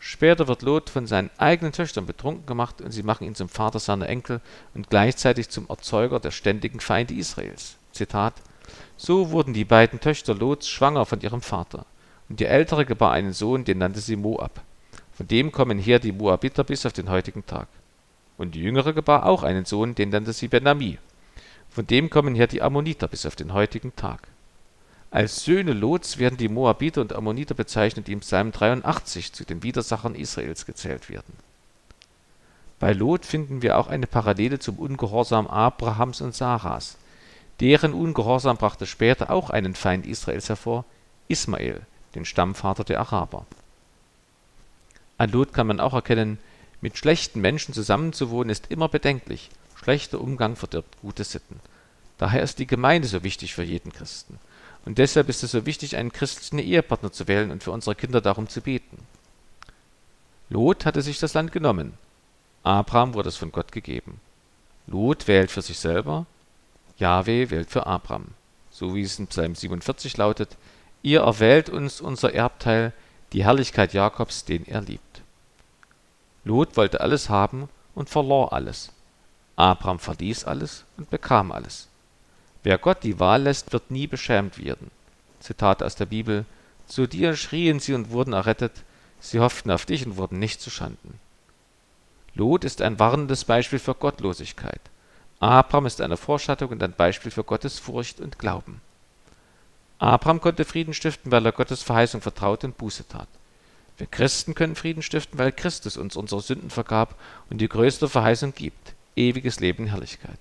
Später 0.00 0.48
wird 0.48 0.62
Lot 0.62 0.90
von 0.90 1.06
seinen 1.06 1.30
eigenen 1.38 1.72
Töchtern 1.72 2.06
betrunken 2.06 2.46
gemacht 2.46 2.80
und 2.80 2.92
sie 2.92 3.02
machen 3.02 3.24
ihn 3.24 3.34
zum 3.34 3.48
Vater 3.48 3.78
seiner 3.78 4.08
Enkel 4.08 4.40
und 4.74 4.90
gleichzeitig 4.90 5.48
zum 5.48 5.68
Erzeuger 5.68 6.20
der 6.20 6.30
ständigen 6.30 6.80
Feinde 6.80 7.14
Israels. 7.14 7.76
Zitat 7.92 8.34
So 8.96 9.30
wurden 9.30 9.54
die 9.54 9.64
beiden 9.64 10.00
Töchter 10.00 10.34
Lots 10.34 10.68
schwanger 10.68 11.06
von 11.06 11.20
ihrem 11.20 11.42
Vater. 11.42 11.84
Und 12.28 12.40
die 12.40 12.46
ältere 12.46 12.84
gebar 12.84 13.12
einen 13.12 13.32
Sohn, 13.32 13.64
den 13.64 13.78
nannte 13.78 14.00
sie 14.00 14.16
Moab. 14.16 14.60
Von 15.16 15.26
dem 15.26 15.50
kommen 15.50 15.78
her 15.78 15.98
die 15.98 16.12
Moabiter 16.12 16.64
bis 16.64 16.86
auf 16.86 16.92
den 16.92 17.10
heutigen 17.10 17.44
Tag. 17.46 17.68
Und 18.36 18.54
die 18.54 18.62
jüngere 18.62 18.92
gebar 18.92 19.26
auch 19.26 19.42
einen 19.42 19.64
Sohn, 19.64 19.94
den 19.94 20.10
nannte 20.10 20.32
sie 20.32 20.48
Benami. 20.48 20.98
Von 21.70 21.86
dem 21.86 22.10
kommen 22.10 22.34
her 22.34 22.46
die 22.46 22.62
Ammoniter 22.62 23.08
bis 23.08 23.26
auf 23.26 23.34
den 23.34 23.52
heutigen 23.52 23.94
Tag. 23.96 24.28
Als 25.10 25.44
Söhne 25.44 25.72
Lots 25.72 26.18
werden 26.18 26.36
die 26.36 26.48
Moabiter 26.48 27.00
und 27.00 27.14
Ammoniter 27.14 27.54
bezeichnet, 27.54 28.06
die 28.08 28.12
im 28.12 28.20
Psalm 28.20 28.52
83 28.52 29.32
zu 29.32 29.44
den 29.44 29.62
Widersachern 29.62 30.14
Israels 30.14 30.66
gezählt 30.66 31.08
werden. 31.08 31.32
Bei 32.78 32.92
Lot 32.92 33.24
finden 33.24 33.62
wir 33.62 33.78
auch 33.78 33.88
eine 33.88 34.06
Parallele 34.06 34.58
zum 34.58 34.78
Ungehorsam 34.78 35.46
Abrahams 35.46 36.20
und 36.20 36.34
Saras. 36.34 36.96
Deren 37.60 37.92
Ungehorsam 37.92 38.56
brachte 38.56 38.86
später 38.86 39.30
auch 39.30 39.50
einen 39.50 39.74
Feind 39.74 40.06
Israels 40.06 40.48
hervor, 40.48 40.84
Ismael, 41.26 41.80
den 42.14 42.24
Stammvater 42.24 42.84
der 42.84 43.00
Araber. 43.00 43.46
An 45.18 45.30
Lot 45.30 45.52
kann 45.52 45.66
man 45.66 45.80
auch 45.80 45.94
erkennen, 45.94 46.38
mit 46.80 46.96
schlechten 46.96 47.40
Menschen 47.40 47.74
zusammenzuwohnen 47.74 48.50
ist 48.50 48.70
immer 48.70 48.88
bedenklich. 48.88 49.50
Schlechter 49.74 50.20
Umgang 50.20 50.54
verdirbt 50.54 51.00
gute 51.00 51.24
Sitten. 51.24 51.60
Daher 52.18 52.42
ist 52.42 52.58
die 52.58 52.66
Gemeinde 52.66 53.08
so 53.08 53.22
wichtig 53.22 53.54
für 53.54 53.64
jeden 53.64 53.92
Christen. 53.92 54.38
Und 54.84 54.98
deshalb 54.98 55.28
ist 55.28 55.42
es 55.42 55.50
so 55.50 55.66
wichtig, 55.66 55.96
einen 55.96 56.12
christlichen 56.12 56.58
Ehepartner 56.58 57.12
zu 57.12 57.28
wählen 57.28 57.50
und 57.50 57.62
für 57.62 57.72
unsere 57.72 57.94
Kinder 57.94 58.20
darum 58.20 58.48
zu 58.48 58.60
beten. 58.60 58.98
Lot 60.50 60.86
hatte 60.86 61.02
sich 61.02 61.18
das 61.18 61.34
Land 61.34 61.52
genommen. 61.52 61.94
Abraham 62.62 63.14
wurde 63.14 63.28
es 63.28 63.36
von 63.36 63.52
Gott 63.52 63.72
gegeben. 63.72 64.20
Lot 64.86 65.28
wählt 65.28 65.50
für 65.50 65.62
sich 65.62 65.78
selber, 65.78 66.26
Jahwe 66.96 67.50
wählt 67.50 67.70
für 67.70 67.86
Abraham. 67.86 68.28
So 68.70 68.94
wie 68.94 69.02
es 69.02 69.18
in 69.18 69.26
Psalm 69.26 69.54
47 69.54 70.16
lautet, 70.16 70.56
ihr 71.02 71.20
erwählt 71.20 71.68
uns 71.68 72.00
unser 72.00 72.34
Erbteil, 72.34 72.92
die 73.32 73.44
Herrlichkeit 73.44 73.92
Jakobs, 73.92 74.44
den 74.44 74.66
er 74.66 74.80
liebt. 74.80 75.22
Lot 76.44 76.76
wollte 76.76 77.00
alles 77.00 77.28
haben 77.28 77.68
und 77.94 78.08
verlor 78.08 78.52
alles. 78.52 78.90
Abraham 79.56 79.98
verließ 79.98 80.44
alles 80.44 80.84
und 80.96 81.10
bekam 81.10 81.52
alles. 81.52 81.88
Wer 82.62 82.78
Gott 82.78 83.02
die 83.02 83.20
Wahl 83.20 83.42
lässt, 83.42 83.72
wird 83.72 83.90
nie 83.90 84.06
beschämt 84.06 84.62
werden. 84.62 84.90
Zitat 85.40 85.82
aus 85.82 85.94
der 85.94 86.06
Bibel: 86.06 86.44
Zu 86.86 87.06
dir 87.06 87.36
schrien 87.36 87.80
sie 87.80 87.94
und 87.94 88.10
wurden 88.10 88.32
errettet, 88.32 88.84
sie 89.20 89.40
hofften 89.40 89.70
auf 89.70 89.84
dich 89.84 90.06
und 90.06 90.16
wurden 90.16 90.38
nicht 90.38 90.60
zu 90.60 90.70
Schanden. 90.70 91.18
Lot 92.34 92.64
ist 92.64 92.82
ein 92.82 92.98
warnendes 92.98 93.44
Beispiel 93.44 93.78
für 93.78 93.94
Gottlosigkeit. 93.94 94.80
Abraham 95.40 95.86
ist 95.86 96.00
eine 96.00 96.16
Vorschattung 96.16 96.70
und 96.70 96.82
ein 96.82 96.92
Beispiel 96.92 97.30
für 97.30 97.44
Gottes 97.44 97.78
Furcht 97.78 98.20
und 98.20 98.38
Glauben. 98.38 98.80
Abraham 99.98 100.40
konnte 100.40 100.64
Frieden 100.64 100.94
stiften, 100.94 101.32
weil 101.32 101.44
er 101.44 101.52
Gottes 101.52 101.82
Verheißung 101.82 102.20
vertraute 102.20 102.68
und 102.68 102.78
Buße 102.78 103.08
tat. 103.08 103.28
Wir 103.96 104.06
Christen 104.06 104.54
können 104.54 104.76
Frieden 104.76 105.02
stiften, 105.02 105.38
weil 105.38 105.50
Christus 105.50 105.96
uns 105.96 106.14
unsere 106.16 106.40
Sünden 106.40 106.70
vergab 106.70 107.16
und 107.50 107.60
die 107.60 107.68
größte 107.68 108.08
Verheißung 108.08 108.54
gibt, 108.54 108.94
ewiges 109.16 109.58
Leben 109.58 109.84
in 109.84 109.90
Herrlichkeit. 109.90 110.38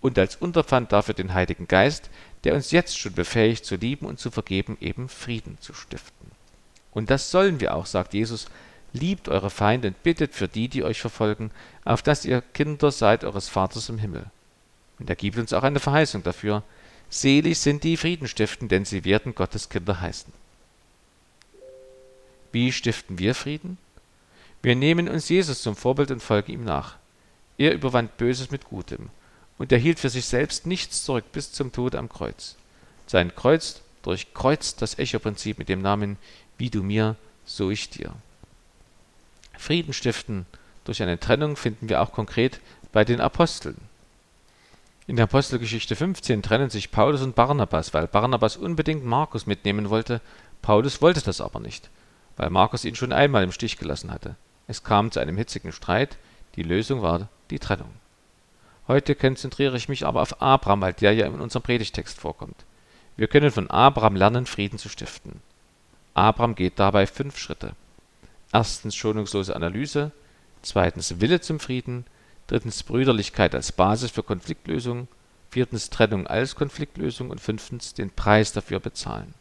Und 0.00 0.18
als 0.18 0.34
Unterpfand 0.36 0.92
dafür 0.92 1.14
den 1.14 1.34
Heiligen 1.34 1.68
Geist, 1.68 2.10
der 2.42 2.54
uns 2.54 2.72
jetzt 2.72 2.98
schon 2.98 3.12
befähigt 3.12 3.64
zu 3.64 3.76
lieben 3.76 4.06
und 4.06 4.18
zu 4.18 4.30
vergeben, 4.30 4.76
eben 4.80 5.08
Frieden 5.08 5.58
zu 5.60 5.72
stiften. 5.72 6.32
Und 6.90 7.10
das 7.10 7.30
sollen 7.30 7.60
wir 7.60 7.76
auch, 7.76 7.86
sagt 7.86 8.14
Jesus, 8.14 8.46
liebt 8.92 9.28
eure 9.28 9.50
Feinde 9.50 9.88
und 9.88 10.02
bittet 10.02 10.34
für 10.34 10.48
die, 10.48 10.68
die 10.68 10.82
euch 10.82 11.00
verfolgen, 11.00 11.52
auf 11.84 12.02
dass 12.02 12.24
ihr 12.24 12.42
Kinder 12.54 12.90
seid 12.90 13.22
eures 13.22 13.48
Vaters 13.48 13.88
im 13.88 13.98
Himmel. 13.98 14.24
Und 14.98 15.08
er 15.08 15.16
gibt 15.16 15.38
uns 15.38 15.52
auch 15.52 15.62
eine 15.62 15.78
Verheißung 15.78 16.24
dafür, 16.24 16.64
selig 17.10 17.58
sind 17.58 17.84
die 17.84 17.96
Frieden 17.96 18.28
stiften, 18.28 18.68
denn 18.68 18.84
sie 18.84 19.04
werden 19.04 19.34
Gottes 19.34 19.68
Kinder 19.68 20.00
heißen. 20.00 20.32
Wie 22.52 22.72
stiften 22.72 23.18
wir 23.18 23.34
Frieden? 23.34 23.78
Wir 24.62 24.76
nehmen 24.76 25.08
uns 25.08 25.28
Jesus 25.28 25.62
zum 25.62 25.76
Vorbild 25.76 26.10
und 26.10 26.22
folgen 26.22 26.52
ihm 26.52 26.64
nach. 26.64 26.96
Er 27.58 27.72
überwand 27.72 28.16
Böses 28.16 28.50
mit 28.50 28.64
Gutem 28.64 29.10
und 29.58 29.72
er 29.72 29.78
hielt 29.78 29.98
für 29.98 30.08
sich 30.08 30.26
selbst 30.26 30.66
nichts 30.66 31.04
zurück 31.04 31.24
bis 31.32 31.52
zum 31.52 31.72
Tod 31.72 31.94
am 31.94 32.08
Kreuz. 32.08 32.56
Sein 33.06 33.34
Kreuz 33.34 33.82
durchkreuzt 34.02 34.80
das 34.80 34.98
Echo-Prinzip 34.98 35.58
mit 35.58 35.68
dem 35.68 35.82
Namen 35.82 36.16
Wie 36.56 36.70
du 36.70 36.82
mir, 36.82 37.16
so 37.44 37.70
ich 37.70 37.90
dir. 37.90 38.14
Frieden 39.58 39.92
stiften 39.92 40.46
durch 40.84 41.02
eine 41.02 41.20
Trennung 41.20 41.56
finden 41.56 41.88
wir 41.88 42.00
auch 42.00 42.12
konkret 42.12 42.60
bei 42.92 43.04
den 43.04 43.20
Aposteln. 43.20 43.76
In 45.06 45.16
der 45.16 45.24
Apostelgeschichte 45.24 45.96
15 45.96 46.42
trennen 46.42 46.70
sich 46.70 46.90
Paulus 46.90 47.22
und 47.22 47.34
Barnabas, 47.34 47.94
weil 47.94 48.06
Barnabas 48.06 48.56
unbedingt 48.56 49.04
Markus 49.04 49.46
mitnehmen 49.46 49.90
wollte. 49.90 50.20
Paulus 50.62 51.02
wollte 51.02 51.22
das 51.22 51.40
aber 51.40 51.58
nicht 51.58 51.90
weil 52.40 52.48
Markus 52.48 52.86
ihn 52.86 52.94
schon 52.94 53.12
einmal 53.12 53.44
im 53.44 53.52
Stich 53.52 53.76
gelassen 53.76 54.10
hatte. 54.10 54.34
Es 54.66 54.82
kam 54.82 55.10
zu 55.10 55.20
einem 55.20 55.36
hitzigen 55.36 55.72
Streit, 55.72 56.16
die 56.56 56.62
Lösung 56.62 57.02
war 57.02 57.28
die 57.50 57.58
Trennung. 57.58 57.90
Heute 58.88 59.14
konzentriere 59.14 59.76
ich 59.76 59.90
mich 59.90 60.06
aber 60.06 60.22
auf 60.22 60.40
Abraham, 60.40 60.80
weil 60.80 60.94
der 60.94 61.12
ja 61.12 61.26
in 61.26 61.38
unserem 61.38 61.62
Predigtext 61.62 62.18
vorkommt. 62.18 62.64
Wir 63.18 63.28
können 63.28 63.50
von 63.50 63.68
Abraham 63.68 64.16
lernen, 64.16 64.46
Frieden 64.46 64.78
zu 64.78 64.88
stiften. 64.88 65.42
Abraham 66.14 66.54
geht 66.54 66.78
dabei 66.78 67.06
fünf 67.06 67.36
Schritte. 67.36 67.74
Erstens 68.54 68.96
schonungslose 68.96 69.54
Analyse, 69.54 70.10
zweitens 70.62 71.20
Wille 71.20 71.42
zum 71.42 71.60
Frieden, 71.60 72.06
drittens 72.50 72.82
Brüderlichkeit 72.82 73.54
als 73.54 73.70
Basis 73.70 74.10
für 74.10 74.24
Konfliktlösung, 74.24 75.06
viertens 75.50 75.88
Trennung 75.88 76.26
als 76.26 76.56
Konfliktlösung 76.56 77.30
und 77.30 77.40
fünftens 77.40 77.94
den 77.94 78.10
Preis 78.10 78.52
dafür 78.52 78.80
bezahlen. 78.80 79.34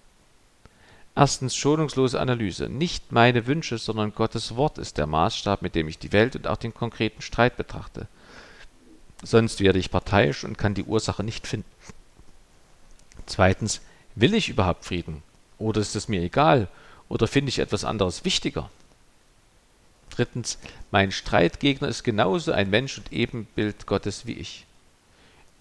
Erstens 1.16 1.56
schonungslose 1.56 2.20
Analyse. 2.20 2.70
Nicht 2.70 3.12
meine 3.12 3.48
Wünsche, 3.48 3.80
sondern 3.80 4.14
Gottes 4.14 4.56
Wort 4.56 4.78
ist 4.78 4.98
der 4.98 5.08
Maßstab, 5.08 5.64
mit 5.64 5.74
dem 5.74 5.88
ich 5.88 5.98
die 5.98 6.14
Welt 6.14 6.36
und 6.36 6.48
auch 6.48 6.58
den 6.58 6.74
konkreten 6.74 7.22
Streit 7.24 7.58
betrachte. 7.58 8.08
Sonst 9.24 9.60
werde 9.60 9.80
ich 9.80 9.92
parteiisch 9.92 10.44
und 10.44 10.58
kann 10.58 10.76
die 10.76 10.86
Ursache 10.86 11.24
nicht 11.24 11.48
finden. 11.48 11.70
Zweitens, 13.26 13.82
will 14.16 14.36
ich 14.36 14.50
überhaupt 14.50 14.86
Frieden? 14.86 15.24
Oder 15.58 15.82
ist 15.82 15.96
es 15.96 16.08
mir 16.08 16.22
egal? 16.22 16.68
Oder 17.10 17.28
finde 17.28 17.50
ich 17.50 17.60
etwas 17.60 17.84
anderes 17.84 18.24
wichtiger? 18.24 18.70
Drittens, 20.20 20.58
mein 20.92 21.14
Streitgegner 21.14 21.88
ist 21.88 22.04
genauso 22.04 22.52
ein 22.52 22.70
Mensch 22.70 22.98
und 22.98 23.14
Ebenbild 23.14 23.86
Gottes 23.86 24.26
wie 24.26 24.34
ich. 24.34 24.66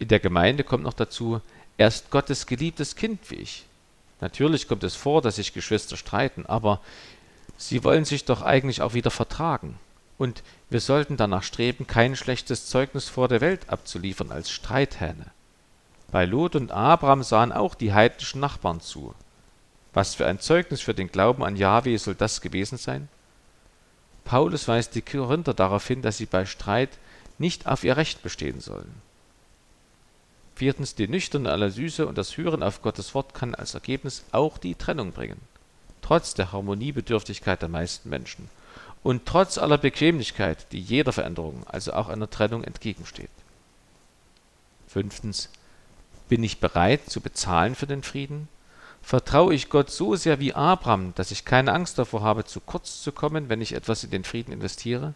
In 0.01 0.09
der 0.09 0.19
Gemeinde 0.19 0.65
kommt 0.65 0.83
noch 0.83 0.95
dazu, 0.95 1.41
er 1.77 1.87
ist 1.87 2.11
Gottes 2.11 2.45
geliebtes 2.45 2.97
Kind 2.97 3.31
wie 3.31 3.37
ich. 3.37 3.67
Natürlich 4.21 4.67
kommt 4.67 4.83
es 4.83 4.97
vor, 4.97 5.23
dass 5.23 5.37
sich 5.37 5.53
Geschwister 5.53 5.97
streiten, 5.97 6.45
aber 6.45 6.81
sie 7.57 7.85
wollen 7.85 8.05
sich 8.05 8.25
doch 8.25 8.43
eigentlich 8.43 8.83
auch 8.83 8.95
wieder 8.95 9.13
vertragen. 9.13 9.79
Und 10.19 10.43
wir 10.71 10.81
sollten 10.81 11.17
danach 11.17 11.45
streben, 11.45 11.87
kein 11.87 12.17
schlechtes 12.17 12.67
Zeugnis 12.67 13.09
vor 13.09 13.29
der 13.29 13.41
Welt 13.41 13.69
abzuliefern 13.69 14.33
als 14.33 14.51
Streithähne. 14.51 15.27
Bei 16.11 16.25
Lot 16.25 16.57
und 16.57 16.73
Abraham 16.73 17.23
sahen 17.23 17.53
auch 17.53 17.77
die 17.77 17.93
heidnischen 17.93 18.41
Nachbarn 18.41 18.81
zu. 18.81 19.15
Was 19.93 20.17
für 20.17 20.27
ein 20.27 20.41
Zeugnis 20.41 20.81
für 20.81 20.95
den 20.95 21.13
Glauben 21.13 21.45
an 21.45 21.55
Jahwe 21.55 21.97
soll 21.97 22.17
das 22.17 22.41
gewesen 22.41 22.77
sein? 22.77 23.09
Paulus 24.29 24.69
weist 24.69 24.95
die 24.95 25.01
Korinther 25.01 25.55
darauf 25.55 25.87
hin, 25.87 26.03
dass 26.03 26.19
sie 26.19 26.27
bei 26.27 26.45
Streit 26.45 26.91
nicht 27.39 27.67
auf 27.67 27.83
ihr 27.83 27.97
Recht 27.97 28.23
bestehen 28.23 28.61
sollen. 28.61 29.01
Viertens, 30.55 30.95
die 30.95 31.09
nüchterne 31.09 31.51
Analyse 31.51 32.07
und 32.07 32.19
das 32.19 32.37
Hören 32.37 32.63
auf 32.63 32.83
Gottes 32.83 33.15
Wort 33.15 33.33
kann 33.33 33.55
als 33.55 33.73
Ergebnis 33.73 34.25
auch 34.33 34.59
die 34.59 34.75
Trennung 34.75 35.13
bringen. 35.13 35.41
Trotz 36.03 36.35
der 36.35 36.53
Harmoniebedürftigkeit 36.53 37.63
der 37.63 37.71
meisten 37.71 38.11
Menschen 38.11 38.51
und 39.03 39.25
trotz 39.25 39.57
aller 39.57 39.79
Bequemlichkeit, 39.79 40.73
die 40.73 40.81
jeder 40.81 41.15
Veränderung, 41.15 41.67
also 41.67 41.95
auch 41.95 42.11
einer 42.11 42.29
Trennung, 42.29 42.65
entgegensteht. 42.65 43.31
Fünftens, 44.89 45.49
bin 46.29 46.45
ich 46.45 46.61
bereit 46.61 47.09
zu 47.09 47.23
bezahlen 47.23 47.75
für 47.75 47.87
den 47.87 48.03
Frieden? 48.03 48.49
Vertraue 49.03 49.55
ich 49.55 49.71
Gott 49.71 49.91
so 49.91 50.17
sehr 50.17 50.39
wie 50.39 50.53
Abraham, 50.53 51.13
dass 51.15 51.31
ich 51.31 51.45
keine 51.45 51.73
Angst 51.73 51.99
davor 51.99 52.23
habe, 52.23 52.45
zu 52.45 52.61
kurz 52.61 53.03
zu 53.03 53.13
kommen, 53.13 53.49
wenn 53.49 53.63
ich 53.63 53.75
etwas 53.75 54.05
in 54.05 54.11
den 54.11 54.25
Frieden 54.25 54.53
investiere? 54.53 55.15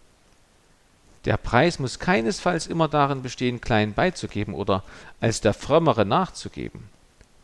Der 1.24 1.36
Preis 1.36 1.78
muss 1.78 1.98
keinesfalls 1.98 2.66
immer 2.66 2.88
darin 2.88 3.22
bestehen, 3.22 3.60
klein 3.60 3.94
beizugeben 3.94 4.54
oder 4.54 4.82
als 5.20 5.40
der 5.40 5.54
Frömmere 5.54 6.04
nachzugeben. 6.04 6.88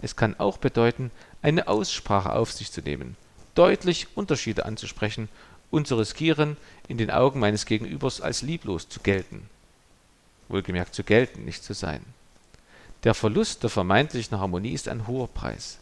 Es 0.02 0.16
kann 0.16 0.38
auch 0.38 0.58
bedeuten, 0.58 1.10
eine 1.42 1.68
Aussprache 1.68 2.32
auf 2.32 2.52
sich 2.52 2.72
zu 2.72 2.80
nehmen, 2.80 3.16
deutlich 3.54 4.08
Unterschiede 4.16 4.64
anzusprechen 4.64 5.28
und 5.70 5.86
zu 5.86 5.96
riskieren, 5.96 6.56
in 6.88 6.98
den 6.98 7.10
Augen 7.10 7.40
meines 7.40 7.66
Gegenübers 7.66 8.20
als 8.20 8.42
lieblos 8.42 8.88
zu 8.88 9.00
gelten. 9.00 9.48
Wohlgemerkt 10.48 10.94
zu 10.94 11.04
gelten, 11.04 11.44
nicht 11.44 11.62
zu 11.62 11.74
sein. 11.74 12.00
Der 13.04 13.14
Verlust 13.14 13.62
der 13.62 13.70
vermeintlichen 13.70 14.40
Harmonie 14.40 14.72
ist 14.72 14.88
ein 14.88 15.06
hoher 15.06 15.28
Preis. 15.28 15.78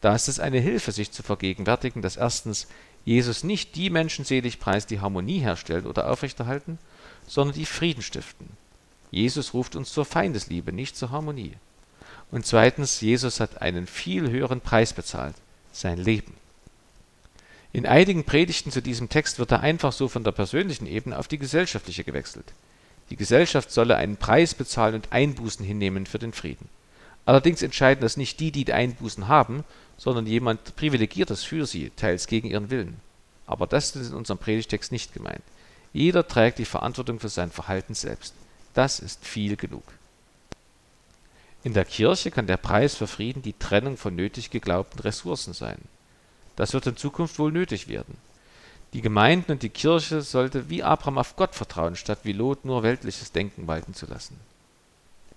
Da 0.00 0.14
ist 0.14 0.28
es 0.28 0.40
eine 0.40 0.60
Hilfe, 0.60 0.92
sich 0.92 1.10
zu 1.10 1.22
vergegenwärtigen, 1.22 2.02
dass 2.02 2.16
erstens 2.16 2.66
Jesus 3.04 3.44
nicht 3.44 3.76
die 3.76 3.90
Menschen 3.90 4.24
selig 4.24 4.58
preist, 4.60 4.90
die 4.90 5.00
Harmonie 5.00 5.40
herstellen 5.40 5.86
oder 5.86 6.10
aufrechterhalten, 6.10 6.78
sondern 7.26 7.56
die 7.56 7.66
Frieden 7.66 8.02
stiften. 8.02 8.48
Jesus 9.10 9.54
ruft 9.54 9.76
uns 9.76 9.92
zur 9.92 10.04
Feindesliebe, 10.04 10.72
nicht 10.72 10.96
zur 10.96 11.10
Harmonie. 11.10 11.54
Und 12.30 12.46
zweitens, 12.46 13.00
Jesus 13.00 13.40
hat 13.40 13.60
einen 13.60 13.86
viel 13.86 14.30
höheren 14.30 14.60
Preis 14.60 14.92
bezahlt, 14.92 15.34
sein 15.72 15.98
Leben. 15.98 16.34
In 17.72 17.86
einigen 17.86 18.24
Predigten 18.24 18.70
zu 18.70 18.82
diesem 18.82 19.08
Text 19.08 19.38
wird 19.38 19.52
er 19.52 19.60
einfach 19.60 19.92
so 19.92 20.08
von 20.08 20.24
der 20.24 20.32
persönlichen 20.32 20.86
Ebene 20.86 21.18
auf 21.18 21.28
die 21.28 21.38
gesellschaftliche 21.38 22.04
gewechselt. 22.04 22.52
Die 23.10 23.16
Gesellschaft 23.16 23.70
solle 23.70 23.96
einen 23.96 24.16
Preis 24.16 24.54
bezahlen 24.54 24.94
und 24.94 25.12
Einbußen 25.12 25.64
hinnehmen 25.64 26.06
für 26.06 26.18
den 26.18 26.32
Frieden. 26.32 26.68
Allerdings 27.26 27.62
entscheiden 27.62 28.02
das 28.02 28.16
nicht 28.16 28.40
die, 28.40 28.50
die 28.50 28.72
Einbußen 28.72 29.28
haben, 29.28 29.64
sondern 30.00 30.26
jemand 30.26 30.76
Privilegiertes 30.76 31.44
für 31.44 31.66
sie, 31.66 31.90
teils 31.90 32.26
gegen 32.26 32.48
ihren 32.48 32.70
Willen. 32.70 32.96
Aber 33.46 33.66
das 33.66 33.94
ist 33.94 34.08
in 34.08 34.16
unserem 34.16 34.38
Predigtext 34.38 34.92
nicht 34.92 35.12
gemeint. 35.12 35.42
Jeder 35.92 36.26
trägt 36.26 36.58
die 36.58 36.64
Verantwortung 36.64 37.20
für 37.20 37.28
sein 37.28 37.50
Verhalten 37.50 37.94
selbst. 37.94 38.32
Das 38.72 38.98
ist 38.98 39.26
viel 39.26 39.56
genug. 39.56 39.82
In 41.64 41.74
der 41.74 41.84
Kirche 41.84 42.30
kann 42.30 42.46
der 42.46 42.56
Preis 42.56 42.94
für 42.94 43.06
Frieden 43.06 43.42
die 43.42 43.52
Trennung 43.52 43.98
von 43.98 44.16
nötig 44.16 44.48
geglaubten 44.48 45.00
Ressourcen 45.00 45.52
sein. 45.52 45.78
Das 46.56 46.72
wird 46.72 46.86
in 46.86 46.96
Zukunft 46.96 47.38
wohl 47.38 47.52
nötig 47.52 47.86
werden. 47.86 48.16
Die 48.94 49.02
Gemeinden 49.02 49.52
und 49.52 49.62
die 49.62 49.68
Kirche 49.68 50.22
sollte 50.22 50.70
wie 50.70 50.82
Abraham 50.82 51.18
auf 51.18 51.36
Gott 51.36 51.54
vertrauen, 51.54 51.94
statt 51.94 52.20
wie 52.22 52.32
Lot 52.32 52.64
nur 52.64 52.82
weltliches 52.82 53.32
Denken 53.32 53.66
walten 53.66 53.92
zu 53.92 54.06
lassen. 54.06 54.40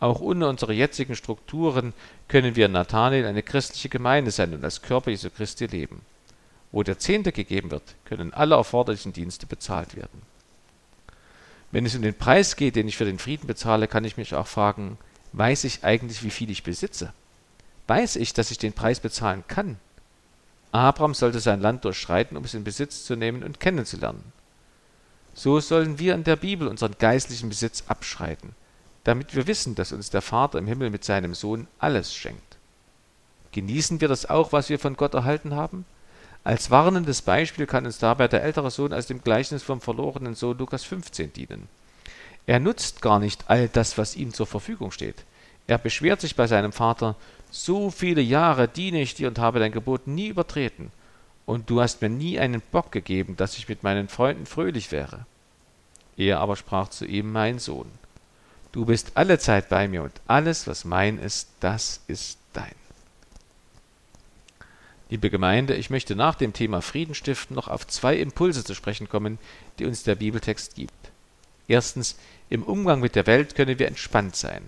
Auch 0.03 0.19
ohne 0.19 0.49
unsere 0.49 0.73
jetzigen 0.73 1.15
Strukturen 1.15 1.93
können 2.27 2.57
wir 2.57 2.65
in 2.65 2.73
Nathanael 2.73 3.25
eine 3.25 3.41
christliche 3.41 3.87
Gemeinde 3.87 4.31
sein 4.31 4.53
und 4.53 4.61
als 4.61 4.81
Körper 4.81 5.11
Jesu 5.11 5.29
Christi 5.29 5.65
leben. 5.65 6.01
Wo 6.73 6.83
der 6.83 6.99
Zehnte 6.99 7.31
gegeben 7.31 7.71
wird, 7.71 7.95
können 8.03 8.33
alle 8.33 8.55
erforderlichen 8.55 9.13
Dienste 9.13 9.45
bezahlt 9.45 9.95
werden. 9.95 10.21
Wenn 11.71 11.85
es 11.85 11.95
um 11.95 12.01
den 12.01 12.17
Preis 12.17 12.57
geht, 12.57 12.75
den 12.75 12.89
ich 12.89 12.97
für 12.97 13.05
den 13.05 13.17
Frieden 13.17 13.47
bezahle, 13.47 13.87
kann 13.87 14.03
ich 14.03 14.17
mich 14.17 14.35
auch 14.35 14.47
fragen, 14.47 14.97
weiß 15.31 15.63
ich 15.63 15.85
eigentlich, 15.85 16.21
wie 16.21 16.31
viel 16.31 16.49
ich 16.49 16.63
besitze? 16.63 17.13
Weiß 17.87 18.17
ich, 18.17 18.33
dass 18.33 18.51
ich 18.51 18.57
den 18.57 18.73
Preis 18.73 18.99
bezahlen 18.99 19.45
kann? 19.47 19.77
Abraham 20.73 21.13
sollte 21.13 21.39
sein 21.39 21.61
Land 21.61 21.85
durchschreiten, 21.85 22.35
um 22.35 22.43
es 22.43 22.53
in 22.53 22.65
Besitz 22.65 23.05
zu 23.05 23.15
nehmen 23.15 23.41
und 23.41 23.61
kennenzulernen. 23.61 24.33
So 25.33 25.61
sollen 25.61 25.97
wir 25.97 26.13
in 26.13 26.25
der 26.25 26.35
Bibel 26.35 26.67
unseren 26.67 26.97
geistlichen 26.99 27.47
Besitz 27.47 27.85
abschreiten, 27.87 28.53
damit 29.03 29.35
wir 29.35 29.47
wissen, 29.47 29.75
dass 29.75 29.91
uns 29.91 30.09
der 30.09 30.21
Vater 30.21 30.57
im 30.59 30.67
Himmel 30.67 30.89
mit 30.89 31.03
seinem 31.03 31.33
Sohn 31.33 31.67
alles 31.79 32.13
schenkt. 32.13 32.57
Genießen 33.51 34.01
wir 34.01 34.07
das 34.07 34.29
auch, 34.29 34.51
was 34.51 34.69
wir 34.69 34.79
von 34.79 34.95
Gott 34.95 35.13
erhalten 35.13 35.55
haben? 35.55 35.85
Als 36.43 36.71
warnendes 36.71 37.21
Beispiel 37.21 37.65
kann 37.65 37.85
uns 37.85 37.99
dabei 37.99 38.27
der 38.27 38.43
ältere 38.43 38.71
Sohn 38.71 38.93
aus 38.93 39.07
dem 39.07 39.21
Gleichnis 39.21 39.63
vom 39.63 39.79
verlorenen 39.79 40.35
Sohn 40.35 40.57
Lukas 40.57 40.83
15 40.83 41.31
dienen. 41.33 41.69
Er 42.45 42.59
nutzt 42.59 43.01
gar 43.01 43.19
nicht 43.19 43.45
all 43.47 43.69
das, 43.69 43.97
was 43.97 44.15
ihm 44.15 44.33
zur 44.33 44.47
Verfügung 44.47 44.91
steht. 44.91 45.23
Er 45.67 45.77
beschwert 45.77 46.19
sich 46.19 46.35
bei 46.35 46.47
seinem 46.47 46.73
Vater, 46.73 47.15
so 47.51 47.91
viele 47.91 48.21
Jahre 48.21 48.67
diene 48.67 49.01
ich 49.01 49.15
dir 49.15 49.29
und 49.29 49.39
habe 49.39 49.59
dein 49.59 49.71
Gebot 49.71 50.07
nie 50.07 50.27
übertreten, 50.27 50.91
und 51.45 51.69
du 51.69 51.81
hast 51.81 52.01
mir 52.01 52.09
nie 52.09 52.39
einen 52.39 52.61
Bock 52.71 52.91
gegeben, 52.91 53.37
dass 53.37 53.57
ich 53.57 53.69
mit 53.69 53.83
meinen 53.83 54.09
Freunden 54.09 54.45
fröhlich 54.45 54.91
wäre. 54.91 55.25
Er 56.17 56.39
aber 56.39 56.55
sprach 56.55 56.89
zu 56.89 57.05
ihm, 57.05 57.31
mein 57.31 57.59
Sohn, 57.59 57.89
du 58.73 58.85
bist 58.85 59.11
alle 59.13 59.39
Zeit 59.39 59.69
bei 59.69 59.87
mir, 59.87 60.03
und 60.03 60.11
alles, 60.27 60.67
was 60.67 60.83
mein 60.83 61.17
ist, 61.17 61.47
das 61.61 62.01
ist 62.07 62.37
dein. 62.51 62.75
Liebe 65.09 65.29
Gemeinde, 65.29 65.75
ich 65.75 65.89
möchte 65.89 66.15
nach 66.15 66.35
dem 66.35 66.53
Thema 66.53 66.81
Frieden 66.81 67.15
stiften 67.15 67.55
noch 67.55 67.67
auf 67.67 67.87
zwei 67.87 68.17
Impulse 68.17 68.65
zu 68.65 68.73
sprechen 68.73 69.07
kommen, 69.07 69.37
die 69.79 69.85
uns 69.85 70.03
der 70.03 70.15
Bibeltext 70.15 70.75
gibt. 70.75 70.91
Erstens, 71.67 72.17
im 72.49 72.63
Umgang 72.63 72.99
mit 72.99 73.15
der 73.15 73.27
Welt 73.27 73.55
können 73.55 73.79
wir 73.79 73.87
entspannt 73.87 74.35
sein. 74.35 74.63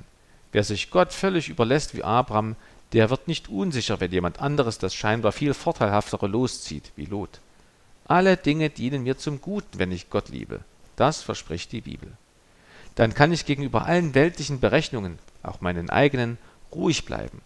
Wer 0.52 0.64
sich 0.64 0.92
Gott 0.92 1.12
völlig 1.12 1.50
überlässt 1.50 1.96
wie 1.96 2.04
Abraham, 2.04 2.56
der 2.94 3.10
wird 3.10 3.28
nicht 3.28 3.50
unsicher, 3.50 4.00
wenn 4.00 4.12
jemand 4.12 4.40
anderes 4.40 4.78
das 4.78 4.94
scheinbar 4.94 5.32
viel 5.32 5.54
vorteilhaftere 5.54 6.28
loszieht, 6.28 6.92
wie 6.96 7.06
Lot. 7.06 7.40
Alle 8.08 8.38
Dinge 8.38 8.70
dienen 8.70 9.04
mir 9.04 9.18
zum 9.18 9.42
Guten, 9.42 9.80
wenn 9.80 9.92
ich 9.92 10.10
Gott 10.10 10.30
liebe. 10.30 10.60
Das 10.96 11.24
verspricht 11.24 11.72
die 11.72 11.82
Bibel. 11.82 12.12
Dann 12.96 13.14
kann 13.14 13.32
ich 13.32 13.46
gegenüber 13.46 13.86
allen 13.86 14.16
weltlichen 14.16 14.60
Berechnungen, 14.60 15.20
auch 15.44 15.62
meinen 15.62 15.90
eigenen, 15.90 16.38
ruhig 16.72 17.06
bleiben. 17.06 17.42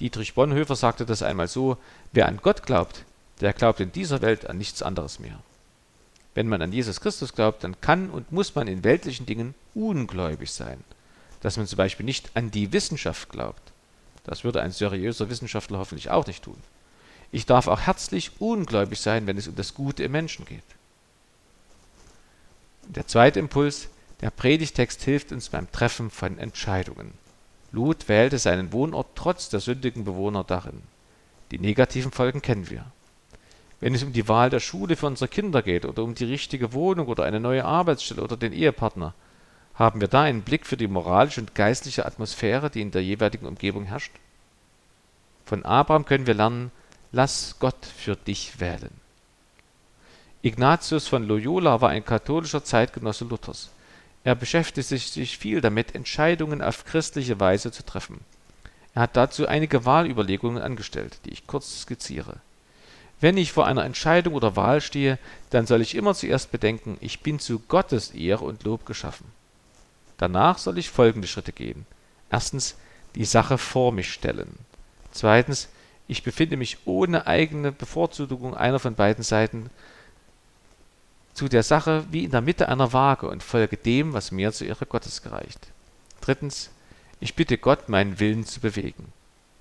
Dietrich 0.00 0.34
Bonhoeffer 0.34 0.76
sagte 0.76 1.06
das 1.06 1.22
einmal 1.22 1.48
so, 1.48 1.76
wer 2.12 2.28
an 2.28 2.38
Gott 2.42 2.64
glaubt, 2.64 3.04
der 3.40 3.52
glaubt 3.52 3.80
in 3.80 3.92
dieser 3.92 4.22
Welt 4.22 4.48
an 4.48 4.58
nichts 4.58 4.82
anderes 4.82 5.18
mehr. 5.18 5.38
Wenn 6.34 6.48
man 6.48 6.60
an 6.60 6.72
Jesus 6.72 7.00
Christus 7.00 7.32
glaubt, 7.32 7.64
dann 7.64 7.80
kann 7.80 8.10
und 8.10 8.30
muss 8.30 8.54
man 8.54 8.68
in 8.68 8.84
weltlichen 8.84 9.24
Dingen 9.24 9.54
ungläubig 9.74 10.52
sein. 10.52 10.84
Dass 11.40 11.56
man 11.56 11.66
zum 11.66 11.78
Beispiel 11.78 12.04
nicht 12.04 12.30
an 12.34 12.50
die 12.50 12.72
Wissenschaft 12.72 13.30
glaubt. 13.30 13.72
Das 14.24 14.44
würde 14.44 14.60
ein 14.60 14.72
seriöser 14.72 15.30
Wissenschaftler 15.30 15.78
hoffentlich 15.78 16.10
auch 16.10 16.26
nicht 16.26 16.44
tun. 16.44 16.58
Ich 17.32 17.46
darf 17.46 17.68
auch 17.68 17.80
herzlich 17.80 18.32
ungläubig 18.38 19.00
sein, 19.00 19.26
wenn 19.26 19.38
es 19.38 19.48
um 19.48 19.56
das 19.56 19.74
Gute 19.74 20.04
im 20.04 20.12
Menschen 20.12 20.44
geht. 20.44 20.62
Der 22.88 23.06
zweite 23.06 23.40
Impuls, 23.40 23.88
der 24.20 24.30
Predigtext 24.30 25.02
hilft 25.02 25.32
uns 25.32 25.50
beim 25.50 25.70
Treffen 25.70 26.10
von 26.10 26.38
Entscheidungen. 26.38 27.12
Lot 27.72 28.08
wählte 28.08 28.38
seinen 28.38 28.72
Wohnort 28.72 29.08
trotz 29.14 29.48
der 29.48 29.60
sündigen 29.60 30.04
Bewohner 30.04 30.44
darin. 30.44 30.82
Die 31.50 31.58
negativen 31.58 32.10
Folgen 32.10 32.40
kennen 32.40 32.70
wir. 32.70 32.86
Wenn 33.80 33.94
es 33.94 34.02
um 34.02 34.12
die 34.12 34.28
Wahl 34.28 34.48
der 34.48 34.60
Schule 34.60 34.96
für 34.96 35.06
unsere 35.06 35.28
Kinder 35.28 35.62
geht 35.62 35.84
oder 35.84 36.02
um 36.02 36.14
die 36.14 36.24
richtige 36.24 36.72
Wohnung 36.72 37.08
oder 37.08 37.24
eine 37.24 37.40
neue 37.40 37.64
Arbeitsstelle 37.64 38.22
oder 38.22 38.36
den 38.36 38.52
Ehepartner, 38.52 39.12
haben 39.74 40.00
wir 40.00 40.08
da 40.08 40.22
einen 40.22 40.42
Blick 40.42 40.66
für 40.66 40.78
die 40.78 40.88
moralische 40.88 41.42
und 41.42 41.54
geistliche 41.54 42.06
Atmosphäre, 42.06 42.70
die 42.70 42.80
in 42.80 42.90
der 42.90 43.04
jeweiligen 43.04 43.46
Umgebung 43.46 43.84
herrscht? 43.84 44.12
Von 45.44 45.64
Abraham 45.66 46.06
können 46.06 46.26
wir 46.26 46.34
lernen, 46.34 46.72
lass 47.12 47.56
Gott 47.58 47.84
für 47.84 48.16
dich 48.16 48.58
wählen. 48.58 48.90
Ignatius 50.40 51.06
von 51.06 51.26
Loyola 51.26 51.80
war 51.82 51.90
ein 51.90 52.04
katholischer 52.04 52.64
Zeitgenosse 52.64 53.26
Luthers. 53.26 53.70
Er 54.26 54.34
beschäftigte 54.34 54.82
sich 54.82 55.38
viel 55.38 55.60
damit, 55.60 55.94
Entscheidungen 55.94 56.60
auf 56.60 56.84
christliche 56.84 57.38
Weise 57.38 57.70
zu 57.70 57.86
treffen. 57.86 58.22
Er 58.92 59.02
hat 59.02 59.16
dazu 59.16 59.46
einige 59.46 59.84
Wahlüberlegungen 59.84 60.60
angestellt, 60.60 61.20
die 61.24 61.30
ich 61.30 61.46
kurz 61.46 61.82
skizziere. 61.82 62.38
Wenn 63.20 63.36
ich 63.36 63.52
vor 63.52 63.68
einer 63.68 63.84
Entscheidung 63.84 64.34
oder 64.34 64.56
Wahl 64.56 64.80
stehe, 64.80 65.20
dann 65.50 65.68
soll 65.68 65.80
ich 65.80 65.94
immer 65.94 66.12
zuerst 66.12 66.50
bedenken, 66.50 66.98
ich 67.00 67.20
bin 67.20 67.38
zu 67.38 67.60
Gottes 67.68 68.10
Ehre 68.10 68.44
und 68.44 68.64
Lob 68.64 68.84
geschaffen. 68.84 69.26
Danach 70.18 70.58
soll 70.58 70.78
ich 70.78 70.90
folgende 70.90 71.28
Schritte 71.28 71.52
gehen. 71.52 71.86
Erstens, 72.28 72.74
die 73.14 73.26
Sache 73.26 73.58
vor 73.58 73.92
mich 73.92 74.12
stellen. 74.12 74.58
Zweitens, 75.12 75.68
ich 76.08 76.24
befinde 76.24 76.56
mich 76.56 76.78
ohne 76.84 77.28
eigene 77.28 77.70
Bevorzugung 77.70 78.56
einer 78.56 78.80
von 78.80 78.96
beiden 78.96 79.22
Seiten 79.22 79.70
zu 81.36 81.48
der 81.48 81.62
Sache 81.62 82.06
wie 82.10 82.24
in 82.24 82.30
der 82.30 82.40
Mitte 82.40 82.70
einer 82.70 82.94
Waage 82.94 83.28
und 83.28 83.42
folge 83.42 83.76
dem, 83.76 84.14
was 84.14 84.32
mir 84.32 84.52
zur 84.52 84.68
Ehre 84.68 84.86
Gottes 84.86 85.20
gereicht. 85.20 85.68
Drittens, 86.22 86.70
ich 87.20 87.34
bitte 87.34 87.58
Gott, 87.58 87.90
meinen 87.90 88.18
Willen 88.18 88.46
zu 88.46 88.58
bewegen. 88.58 89.12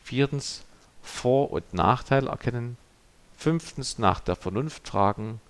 Viertens, 0.02 0.64
Vor- 1.04 1.52
und 1.52 1.74
Nachteil 1.74 2.28
erkennen. 2.28 2.78
Fünftens, 3.38 4.00
nach 4.00 4.22
der 4.22 4.38
Vernunft 4.38 4.88
fragen. 4.88 5.42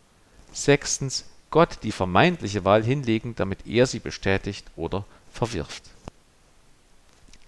Sechstens, 0.51 1.25
Gott 1.51 1.77
die 1.83 1.91
vermeintliche 1.91 2.65
Wahl 2.65 2.83
hinlegen, 2.83 3.35
damit 3.35 3.67
er 3.67 3.85
sie 3.85 3.99
bestätigt 3.99 4.65
oder 4.75 5.05
verwirft. 5.31 5.83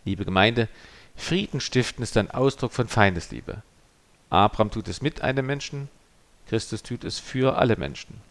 Liebe 0.06 0.24
Gemeinde, 0.24 0.70
Frieden 1.16 1.62
stiften 1.62 2.04
ist 2.04 2.16
ein 2.16 2.30
Ausdruck 2.30 2.74
von 2.74 2.88
Feindesliebe. 2.88 3.64
Abraham 4.30 4.70
tut 4.70 4.88
es 4.88 5.02
mit 5.02 5.22
einem 5.22 5.48
Menschen, 5.48 5.90
Christus 6.48 6.84
tut 6.84 7.04
es 7.04 7.18
für 7.18 7.58
alle 7.58 7.76
Menschen. 7.76 8.22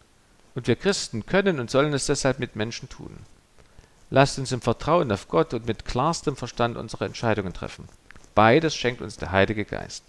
Und 0.57 0.65
wir 0.67 0.75
Christen 0.75 1.23
können 1.27 1.59
und 1.59 1.69
sollen 1.69 1.93
es 1.93 2.07
deshalb 2.07 2.39
mit 2.39 2.55
Menschen 2.55 2.89
tun. 2.89 3.15
Lasst 4.09 4.39
uns 4.39 4.51
im 4.51 4.59
Vertrauen 4.59 5.11
auf 5.11 5.27
Gott 5.27 5.53
und 5.53 5.67
mit 5.67 5.85
klarstem 5.85 6.35
Verstand 6.35 6.77
unsere 6.77 7.05
Entscheidungen 7.05 7.53
treffen. 7.53 7.87
Beides 8.33 8.75
schenkt 8.75 9.03
uns 9.03 9.17
der 9.17 9.31
Heilige 9.31 9.65
Geist. 9.65 10.03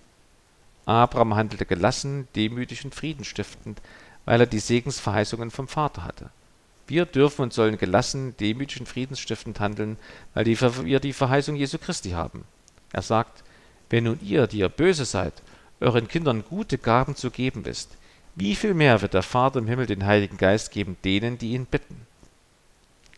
Abraham 0.86 1.34
handelte 1.34 1.66
gelassen, 1.66 2.28
demütig 2.34 2.82
und 2.82 2.94
friedenstiftend, 2.94 3.82
weil 4.24 4.40
er 4.40 4.46
die 4.46 4.58
Segensverheißungen 4.58 5.50
vom 5.50 5.68
Vater 5.68 6.04
hatte. 6.04 6.30
Wir 6.86 7.04
dürfen 7.04 7.42
und 7.42 7.52
sollen 7.52 7.76
gelassen, 7.76 8.34
demütig 8.40 8.80
und 8.80 8.86
friedensstiftend 8.86 9.60
handeln, 9.60 9.98
weil 10.32 10.46
wir 10.46 11.00
die 11.00 11.12
Verheißung 11.12 11.56
Jesu 11.56 11.76
Christi 11.76 12.12
haben. 12.12 12.44
Er 12.90 13.02
sagt, 13.02 13.44
wenn 13.90 14.04
nun 14.04 14.18
ihr, 14.22 14.46
die 14.46 14.60
ihr 14.60 14.70
böse 14.70 15.04
seid, 15.04 15.34
euren 15.80 16.08
Kindern 16.08 16.42
gute 16.42 16.78
Gaben 16.78 17.16
zu 17.16 17.30
geben 17.30 17.66
wisst, 17.66 17.98
wie 18.38 18.54
viel 18.54 18.74
mehr 18.74 19.02
wird 19.02 19.14
der 19.14 19.22
Vater 19.22 19.58
im 19.58 19.66
Himmel 19.66 19.86
den 19.86 20.06
Heiligen 20.06 20.36
Geist 20.36 20.70
geben 20.70 20.96
denen, 21.04 21.38
die 21.38 21.52
ihn 21.52 21.66
bitten? 21.66 22.06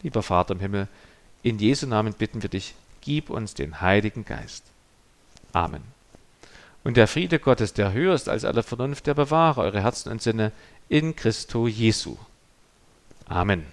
Lieber 0.03 0.23
Vater 0.23 0.55
im 0.55 0.61
Himmel, 0.61 0.89
in 1.43 1.59
Jesu 1.59 1.87
Namen 1.87 2.15
bitten 2.15 2.43
wir 2.43 2.49
dich, 2.49 2.75
gib 3.01 3.31
uns 3.31 3.55
den 3.55 3.81
Heiligen 3.81 4.25
Geist. 4.25 4.65
Amen. 5.53 5.83
Und 6.85 6.97
der 6.97 7.07
Friede 7.07 7.39
Gottes, 7.39 7.75
der 7.75 7.93
höher 7.93 8.15
ist 8.15 8.29
als 8.29 8.45
alle 8.45 8.63
Vernunft, 8.63 9.07
der 9.07 9.15
bewahre 9.15 9.61
eure 9.61 9.83
Herzen 9.83 10.11
und 10.11 10.23
Sinne 10.23 10.53
in 10.89 11.15
Christo 11.15 11.67
Jesu. 11.67 12.17
Amen. 13.27 13.67